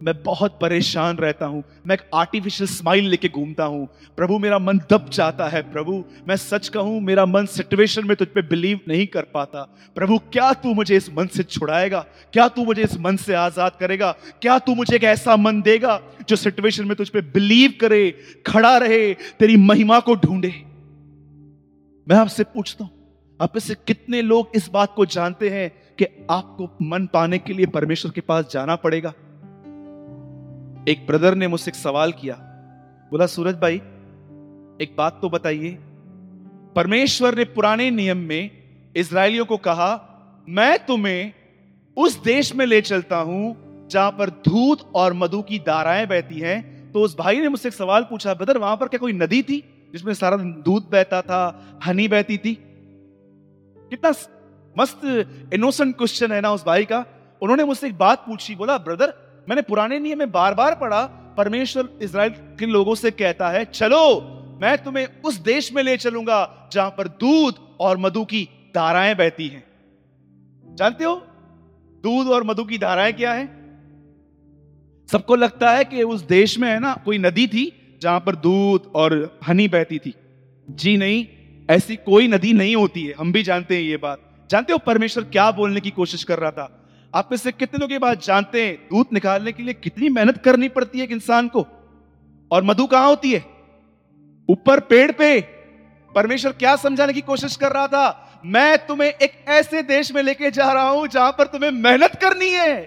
मैं 0.00 0.14
बहुत 0.22 0.58
परेशान 0.60 1.16
रहता 1.16 1.46
हूँ, 1.46 1.62
मैं 1.86 1.94
एक 1.94 2.02
आर्टिफिशियल 2.14 2.68
स्माइल 2.68 3.08
लेके 3.08 3.28
घूमता 3.28 3.64
हूँ। 3.64 3.86
प्रभु, 4.18 4.38
मेरा 4.38 4.58
मन 4.58 4.78
दब 4.90 5.08
जाता 5.12 5.48
है, 5.48 5.62
प्रभु, 5.72 6.04
मैं 6.28 6.36
सच 6.36 6.68
कहूँ, 6.68 7.00
मेरा 7.00 7.26
मन 7.26 7.46
सिचुएशन 7.46 8.06
में 8.06 8.16
तुझ 8.16 8.28
पे 8.28 8.42
बिलीव 8.42 8.80
नहीं 8.88 9.06
कर 9.06 9.22
पाता। 9.34 9.62
प्रभु, 9.96 10.18
क्या 10.32 10.52
तू 10.52 10.74
मुझे 10.74 10.96
इस 10.96 11.10
मन 11.10 11.26
से 11.26 11.42
छुड़ाएगा? 11.42 12.04
क्या 12.32 12.48
तू 12.48 12.64
मुझे 12.64 12.82
इस 12.82 12.98
मन 13.00 13.16
से 13.16 13.34
आज़ाद 13.34 13.76
करेगा? 13.80 14.12
क्या 14.42 14.58
तू 14.58 14.74
मुझे 14.74 14.96
एक 14.96 15.04
ऐसा 15.06 15.36
मन 15.36 15.62
देगा 15.62 16.00
जो 16.28 16.36
सिचुएशन 16.36 16.84
में 16.84 16.96
तुझ 16.96 17.08
पे 17.08 17.20
बिलीव 17.20 17.74
करे, 17.80 18.10
खड़ा 18.46 18.76
रहे, 18.78 19.14
तेरी 19.14 19.56
महिमा 19.58 20.00
को 20.00 20.14
ढूंढे? 20.16 20.54
मैं 22.06 22.16
आपसे 22.16 22.44
पूछता 22.44 22.84
हूँ 22.84 23.01
आप 23.42 23.58
से 23.58 23.74
कितने 23.74 24.22
लोग 24.22 24.48
इस 24.54 24.70
बात 24.70 24.92
को 24.94 25.06
जानते 25.06 25.48
हैं 25.48 25.70
कि 25.98 26.26
आपको 26.30 26.70
मन 26.82 27.06
पाने 27.06 27.38
के 27.38 27.52
लिए 27.52 27.66
परमेश्वर 27.66 28.12
के 28.12 28.20
पास 28.20 28.48
जाना 28.52 28.76
पड़ेगा? 28.76 29.08
एक 30.88 31.06
ब्रदर 31.06 31.34
ने 31.34 31.48
मुझसे 31.48 31.70
एक 31.70 31.74
सवाल 31.74 32.12
किया। 32.12 32.34
बोला, 33.10 33.26
सूरज 33.26 33.54
भाई, 33.54 33.74
एक 34.84 34.94
बात 34.98 35.18
तो 35.22 35.30
बताइए। 35.30 35.78
परमेश्वर 36.76 37.34
ने 37.34 37.44
पुराने 37.44 37.90
नियम 37.90 38.16
में 38.16 38.50
इसराइलियों 38.96 39.44
को 39.44 39.56
कहा, 39.56 40.08
मैं 40.48 40.86
तुम्हें 40.86 41.32
उस 41.96 42.22
देश 42.22 42.54
में 42.54 42.66
ले 42.66 42.80
चलता 42.80 43.16
हूँ 43.16 43.56
जहाँ 43.90 44.10
पर 44.10 44.30
दूध 44.30 44.78
और 44.94 45.12
मधु 45.12 45.42
की 45.42 45.58
धाराएँ 45.58 46.06
बहती 46.06 46.38
हैं। 46.38 46.92
तो 46.92 47.00
उस 47.00 47.18
भाई 47.18 47.40
ने 47.40 47.48
मुझसे 47.48 47.68
एक 47.68 47.74
सवाल 47.74 48.02
पूछा, 48.02 48.34
ब्रदर, 48.34 48.58
वहाँ 48.58 48.76
पर 48.76 48.88
क्या 48.88 48.98
कोई 48.98 49.12
नदी 49.12 49.42
थी 49.42 49.88
जिसमें 49.92 50.14
सारा 50.14 50.36
दूध 50.36 50.90
बहता 50.92 51.22
था, 51.22 51.64
हनी 51.86 52.08
बहती 52.08 52.38
थी? 52.38 52.71
कितना 53.92 54.12
मस्त 54.78 55.00
इनोसेंट 55.54 55.96
क्वेश्चन 55.96 56.32
है 56.32 56.40
ना 56.40 56.52
उस 56.52 56.64
भाई 56.66 56.84
का। 56.84 57.04
उन्होंने 57.42 57.64
मुझसे 57.64 57.86
एक 57.86 57.98
बात 57.98 58.18
पूछी, 58.18 58.54
बोला, 58.54 58.78
ब्रदर, 58.78 59.12
मैंने 59.48 59.62
पुराने 59.62 59.98
नियम 59.98 60.18
में 60.18 60.32
बार 60.32 60.54
बार 60.54 60.74
पढ़ा, 60.74 61.02
परमेश्वर 61.36 61.88
इसराइल 62.02 62.30
के 62.30 62.66
लोगों 62.66 62.94
से 62.94 63.10
कहता 63.10 63.48
है, 63.48 63.64
चलो, 63.64 64.20
मैं 64.62 64.84
तुम्हें 64.84 65.08
उस 65.22 65.36
देश 65.36 65.72
में 65.72 65.82
ले 65.82 65.96
चलूँगा, 65.96 66.70
जहाँ 66.72 66.90
पर 66.90 67.08
दूध 67.08 67.54
और 67.80 67.98
मधु 67.98 68.24
की 68.24 68.48
धाराएँ 68.74 69.14
बहती 69.14 69.48
हैं। 69.48 69.64
जानते 70.74 71.04
हो, 71.04 71.14
दूध 72.04 72.28
और 72.28 72.42
मधु 72.42 72.64
की 72.64 72.78
धाराएँ 72.78 73.12
क्या 73.12 73.32
है? 73.32 73.46
सबको 75.12 75.36
लगता 75.36 75.70
है 75.70 75.84
कि 75.84 76.02
उस 76.02 76.20
देश 76.20 76.58
में 76.58 76.68
है 76.68 76.80
ना, 76.80 76.94
कोई 77.04 77.18
नदी 77.18 77.46
थी, 77.46 77.98
जहाँ 78.02 78.20
पर 78.20 78.36
दूध 78.36 78.92
और 78.94 79.40
हनी 79.46 79.68
बहती 79.68 79.98
थी। 79.98 80.14
जी 80.70 80.96
नहीं 80.96 81.26
ऐसी 81.70 81.96
कोई 81.96 82.28
नदी 82.28 82.52
नहीं 82.52 82.76
होती 82.76 83.06
है। 83.06 83.14
हम 83.18 83.32
भी 83.32 83.42
जानते 83.42 83.76
हैं 83.76 83.82
ये 83.82 83.96
बात। 83.96 84.46
जानते 84.50 84.72
हो 84.72 84.78
परमेश्वर 84.78 85.24
क्या 85.24 85.50
बोलने 85.50 85.80
की 85.80 85.90
कोशिश 85.90 86.24
कर 86.24 86.38
रहा 86.38 86.50
था? 86.50 86.86
आप 87.14 87.28
में 87.32 87.38
से 87.38 87.52
कितने 87.52 87.78
लोग 87.78 87.92
ये 87.92 87.98
बात 87.98 88.24
जानते 88.24 88.66
हैं 88.66 88.76
दूध 88.76 89.06
निकालने 89.12 89.52
के 89.52 89.62
लिए 89.62 89.74
कितनी 89.74 90.08
मेहनत 90.08 90.42
करनी 90.44 90.68
पड़ती 90.68 90.98
है 90.98 91.04
एक 91.04 91.12
इंसान 91.12 91.48
को? 91.48 91.66
और 92.50 92.62
मधु 92.62 92.86
कहाँ 92.86 93.06
होती 93.06 93.32
है? 93.32 93.44
ऊपर 94.48 94.80
पेड़ 94.80 95.12
पे। 95.12 95.40
परमेश्वर 96.14 96.52
क्या 96.52 96.76
समझाने 96.76 97.12
की 97.12 97.20
कोशिश 97.20 97.56
कर 97.56 97.72
रहा 97.72 97.86
था? 97.86 98.40
मैं 98.46 98.86
तुम्हें 98.86 99.10
एक 99.10 99.44
ऐसे 99.48 99.82
देश 99.82 100.12
में 100.12 100.22
लेके 100.22 100.50
जा 100.50 100.72
रहा 100.72 100.88
हूँ 100.88 101.08
जहाँ 101.08 101.32
पर 101.32 101.46
तुम्हें 101.46 101.70
मेहनत 101.70 102.14
करनी 102.14 102.50
है। 102.50 102.82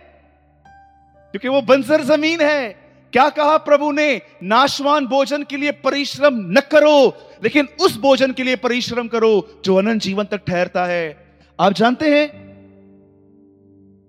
क्योंकि 1.32 1.48
वो 1.48 1.62
बंजर 1.62 2.04
ज़मीन 2.04 2.42
है। 2.42 2.85
क्या 3.16 3.30
कहा 3.30 3.58
प्रभु 3.58 3.92
ने? 3.92 4.22
नाशवान 4.44 5.06
भोजन 5.06 5.44
के 5.44 5.58
लिए 5.58 5.72
परिश्रम 5.72 6.34
न 6.34 6.56
करो, 6.72 7.14
लेकिन 7.44 7.68
उस 7.82 8.00
भोजन 8.00 8.32
के 8.32 8.44
लिए 8.44 8.56
परिश्रम 8.56 9.08
करो 9.08 9.62
जो 9.66 9.76
अनंत 9.76 10.02
जीवन 10.02 10.24
तक 10.24 10.38
ठहरता 10.38 10.86
है। 10.86 11.28
आप 11.60 11.74
जानते 11.74 12.20
हैं, 12.20 12.30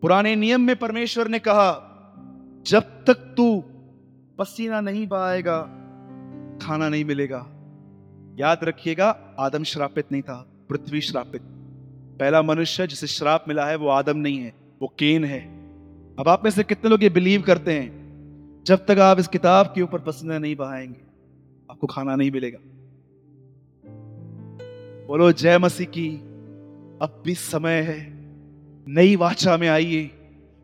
पुराने 0.02 0.36
नियम 0.36 0.60
में 0.60 0.76
परमेश्वर 0.76 1.28
ने 1.28 1.38
कहा, 1.38 1.82
जब 2.66 2.80
तक 2.80 3.14
तू 3.14 3.64
पसीना 4.38 4.80
नहीं 4.80 5.06
बहाएगा, 5.06 5.60
खाना 6.62 6.88
नहीं 6.88 7.04
मिलेगा। 7.04 7.46
याद 8.38 8.60
रखिएगा, 8.64 9.36
आदम 9.38 9.64
श्रापित 9.64 10.04
नहीं 10.12 10.22
था, 10.22 10.46
पृथ्वी 10.68 11.00
श्रापित। 11.00 11.42
पहला 12.20 12.42
मनुष्य 12.42 12.86
जिसे 12.86 13.06
श्राप 13.06 13.44
मिला 13.48 13.66
है, 13.66 13.76
वो 13.76 13.88
आदम 13.88 14.16
नहीं 14.16 14.38
है, 14.38 14.54
वो 14.82 14.88
केन 14.98 15.24
है। 15.24 15.40
अब 16.18 16.24
आप 16.28 16.44
में 16.44 16.50
से 16.50 16.62
कितने 16.62 16.90
लोग 16.90 17.02
ये 17.02 17.10
बिलीव 17.10 17.42
करते 17.42 17.72
हैं? 17.72 18.05
जब 18.66 18.86
तक 18.86 18.98
आप 18.98 19.18
इस 19.18 19.28
किताब 19.28 19.66
के 19.66 19.82
ऊपर 19.82 19.98
पसीना 19.98 20.38
नहीं 20.38 20.56
बहाएँगे, 20.56 21.00
आपको 21.70 21.86
खाना 21.86 22.16
नहीं 22.16 22.30
मिलेगा। 22.30 22.58
बोलो, 25.06 25.32
जय 25.32 25.58
मसीह 25.58 25.86
की, 25.86 26.08
अब 27.02 27.22
भी 27.24 27.34
समय 27.34 27.72
है। 27.72 28.12
नई 28.88 29.16
वाचा 29.16 29.56
में 29.56 29.68
आइए। 29.68 30.10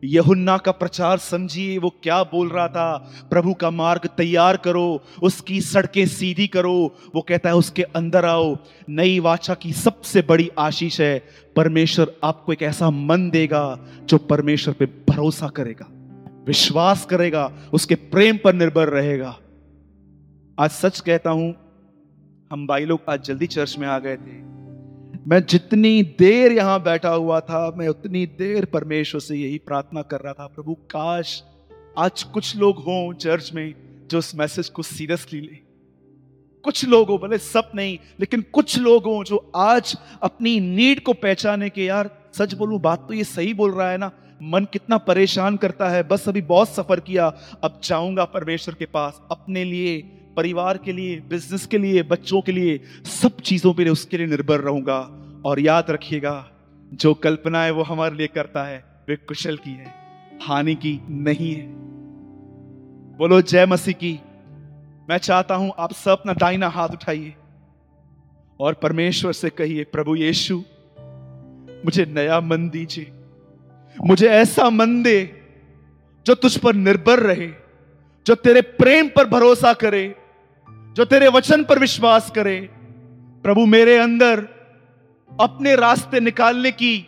यहुन्ना 0.04 0.58
का 0.58 0.72
प्रचार 0.72 1.18
समझिए, 1.18 1.78
वो 1.78 1.94
क्या 2.02 2.22
बोल 2.22 2.48
रहा 2.48 2.68
था? 2.68 3.12
प्रभु 3.30 3.54
का 3.54 3.70
मार्ग 3.70 4.08
तैयार 4.16 4.56
करो, 4.56 5.02
उसकी 5.22 5.60
सड़कें 5.60 6.06
सीधी 6.06 6.46
करो। 6.46 6.94
वो 7.14 7.20
कहता 7.20 7.48
है, 7.48 7.54
उसके 7.56 7.82
अंदर 7.82 8.24
आओ। 8.24 8.56
नई 8.88 9.20
वाचा 9.20 9.54
की 9.54 9.72
सबसे 9.72 10.22
बड़ी 10.22 10.50
आशीष 10.58 11.00
है, 11.00 11.24
परमेश्वर 11.56 12.16
आपको 12.24 12.52
एक 12.52 12.62
ऐसा 12.62 12.90
मन 12.90 13.30
देगा, 13.30 13.78
जो 14.04 14.18
परमेश्वर 14.18 14.74
पे 14.74 14.86
भरोसा 14.86 15.48
करेगा। 15.48 16.01
विश्वास 16.46 17.05
करेगा, 17.07 17.52
उसके 17.72 17.94
प्रेम 17.94 18.38
पर 18.44 18.55
निर्भर 18.55 18.88
रहेगा। 18.88 19.37
आज 20.59 20.70
सच 20.70 21.00
कहता 21.00 21.31
हूँ, 21.31 21.55
हम 22.50 22.66
भाई 22.66 22.85
लोग 22.85 23.00
आज 23.09 23.22
जल्दी 23.24 23.46
चर्च 23.46 23.76
में 23.78 23.87
आ 23.88 23.98
गए 23.98 24.16
थे। 24.16 24.40
मैं 25.28 25.40
जितनी 25.46 26.02
देर 26.18 26.52
यहाँ 26.52 26.83
बैठा 26.83 27.09
हुआ 27.09 27.40
था, 27.40 27.74
मैं 27.76 27.88
उतनी 27.88 28.26
देर 28.26 28.64
परमेश्वर 28.64 29.20
से 29.20 29.37
यही 29.37 29.59
प्रार्थना 29.59 30.02
कर 30.02 30.20
रहा 30.20 30.33
था, 30.33 30.46
प्रभु, 30.46 30.74
काश 30.74 31.42
आज 31.98 32.22
कुछ 32.22 32.57
लोग 32.57 32.78
हों 32.78 33.12
चर्च 33.12 33.50
में 33.55 33.74
जो 34.11 34.18
उस 34.18 34.35
मैसेज 34.35 34.68
को 34.68 34.83
सीरियसली 34.83 35.40
ले। 35.40 35.59
कुछ 36.64 36.85
लोग 36.85 37.09
हो, 37.09 37.18
भले 37.18 37.38
सब 37.38 37.70
नहीं, 37.74 37.98
लेकिन 38.20 38.44
कुछ 38.52 38.78
लोग 38.78 39.05
हों 39.05 39.22
जो 39.24 39.52
आज 39.57 39.96
अपनी 40.22 40.59
नीड 40.61 41.02
को 41.02 41.12
पहचाने 41.12 41.70
के, 41.70 41.85
यार, 41.85 42.11
सच 42.35 42.55
बोलूँ, 42.55 42.81
बात 42.81 43.07
तो 43.09 43.14
ये 43.14 43.24
सही 43.24 43.55
बोल 43.55 43.72
रहा 43.72 43.90
है 43.90 43.98
ना 43.98 44.11
मन 44.44 44.64
कितना 44.64 44.98
परेशान 44.98 45.57
करता 45.57 45.88
है। 45.88 46.02
बस 46.02 46.28
अभी 46.28 46.40
बहुत 46.40 46.68
सफ़र 46.68 47.00
किया, 47.00 47.26
अब 47.64 47.81
जाऊँगा 47.85 48.24
परमेश्वर 48.24 48.74
के 48.74 48.87
पास, 48.87 49.22
अपने 49.31 49.64
लिए, 49.64 49.98
परिवार 50.37 50.78
के 50.78 50.92
लिए 50.92 51.20
बिज़नेस 51.20 51.66
के 51.66 51.78
लिए, 51.78 52.02
बच्चों 52.02 52.40
के 52.40 52.52
लिए, 52.52 52.81
सब 53.05 53.40
चीज़ों 53.40 53.74
पर 53.74 53.88
उसके 53.88 54.18
लिए 54.18 54.26
निर्भर 54.26 54.61
रहूँगा। 54.61 55.18
और 55.44 55.61
याद 55.61 55.90
रखिएगा, 55.90 56.50
जो 56.94 57.14
कल्पना 57.14 57.64
है 57.64 57.70
वो 57.70 57.83
हमारे 57.83 58.16
लिए 58.16 58.26
करता 58.26 58.64
है, 58.64 58.85
वे 59.09 59.16
कुशल 59.16 59.57
की 59.57 59.70
है, 59.70 59.94
हानि 60.42 60.74
की 60.74 61.00
नहीं 61.11 61.55
है। 61.55 61.66
बोलो, 63.18 63.42
जय 63.42 63.66
मसीह 63.66 63.94
की। 63.94 64.20
मैं 65.11 65.18
चाहता 65.18 65.55
हूँ 65.55 65.72
आप 65.78 65.92
सब 65.92 66.11
अपना 66.11 66.33
दाइना 66.33 66.68
हाथ 66.68 66.88
उठाइए 66.88 67.35
और 68.61 68.74
परमेश्वर 68.74 69.33
से 69.33 69.50
कहिए, 69.50 69.85
प्रभु 69.85 70.16
यीशु, 70.16 70.62
मुझे 71.85 72.05
नया 72.05 72.40
मन 72.40 72.68
दीजिए। 72.68 73.12
मुझे 74.00 74.28
ऐसा 74.28 74.70
मन 74.70 75.02
दे 75.02 75.42
जो 76.26 76.35
तुझ 76.35 76.57
पर 76.59 76.74
निर्भर 76.74 77.18
रहे, 77.18 77.48
जो 78.26 78.35
तेरे 78.35 78.61
प्रेम 78.61 79.09
पर 79.09 79.28
भरोसा 79.28 79.72
करे, 79.72 80.14
जो 80.68 81.05
तेरे 81.05 81.28
वचन 81.28 81.64
पर 81.64 81.78
विश्वास 81.78 82.31
करे। 82.31 82.68
प्रभु, 83.42 83.66
मेरे 83.66 83.96
अंदर 83.96 84.40
अपने 85.40 85.76
रास्ते 85.76 86.20
निकालने 86.20 86.70
की 86.70 87.07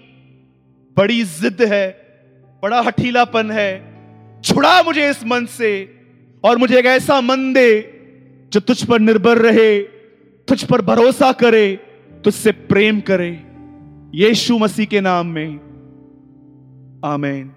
बड़ी 0.96 1.24
जिद 1.24 1.62
है, 1.62 1.90
बड़ा 2.62 2.80
हठीलापन 2.80 3.50
है। 3.50 3.94
छुड़ा 4.42 4.82
मुझे 4.82 5.10
इस 5.10 5.24
मन 5.26 5.46
से 5.46 5.72
और 6.44 6.56
मुझे 6.56 6.78
एक 6.78 6.86
ऐसा 6.86 7.20
मन 7.20 7.52
दे 7.52 8.00
जो 8.52 8.60
तुझ 8.60 8.84
पर 8.84 9.00
निर्भर 9.00 9.38
रहे, 9.38 9.80
तुझ 10.48 10.64
पर 10.64 10.82
भरोसा 10.82 11.32
करे, 11.32 11.76
तुझसे 12.24 12.52
प्रेम 12.52 13.00
करे। 13.00 13.42
यीशु 14.14 14.58
मसीह 14.58 14.86
के 14.86 15.00
नाम 15.00 15.26
में। 15.26 15.73
Amen 17.04 17.56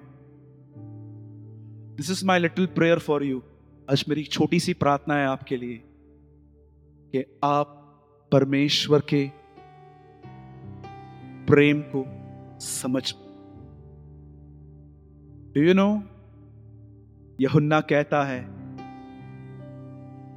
this 1.98 2.12
is 2.12 2.26
my 2.26 2.40
little 2.40 2.66
prayer 2.66 3.00
for 3.00 3.24
you 3.24 3.42
आज 3.92 4.06
मेरी 4.10 4.24
छोटी 4.24 4.60
सी 4.60 4.74
प्रार्थना 4.74 5.16
है 5.16 5.28
आपके 5.28 5.58
लिए 5.58 5.84
कि 7.12 7.40
आप 7.44 7.74
परमेश्वर 8.32 9.00
के 9.14 9.32
प्रेम 11.48 11.82
को 11.82 12.06
समझ 12.60 13.14
डू 15.56 15.62
यू 15.62 15.74
नो 15.74 16.04
यहुन्ना 17.42 17.82
कहता 17.82 18.24
है, 18.24 18.46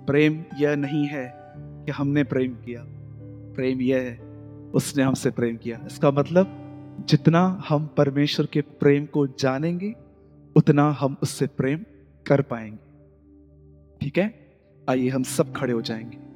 प्रेम 0.06 0.44
यह 0.58 0.76
नहीं 0.76 1.06
है 1.06 1.32
कि 1.84 1.92
हमने 1.92 2.24
प्रेम 2.24 2.54
किया। 2.54 2.84
प्रेम 3.54 3.80
यह 3.80 4.00
है, 4.02 4.18
उसने 4.70 5.02
हमसे 5.02 5.30
प्रेम 5.30 5.56
किया। 5.56 5.80
इसका 5.86 6.10
मतलब 6.10 6.59
जितना 7.10 7.62
हम 7.68 7.86
परमेश्वर 7.86 8.46
के 8.46 8.60
प्रेम 8.60 9.06
को 9.06 9.26
जानेंगे, 9.26 9.94
उतना 10.56 10.90
हम 10.90 11.16
उससे 11.22 11.46
प्रेम 11.46 11.84
कर 12.26 12.42
पाएँगे। 12.42 12.78
ठीक 14.00 14.18
है? 14.18 14.56
आइए 14.90 15.08
हम 15.08 15.22
सब 15.22 15.54
खड़े 15.56 15.72
हो 15.72 15.82
जाएँगे। 15.82 16.29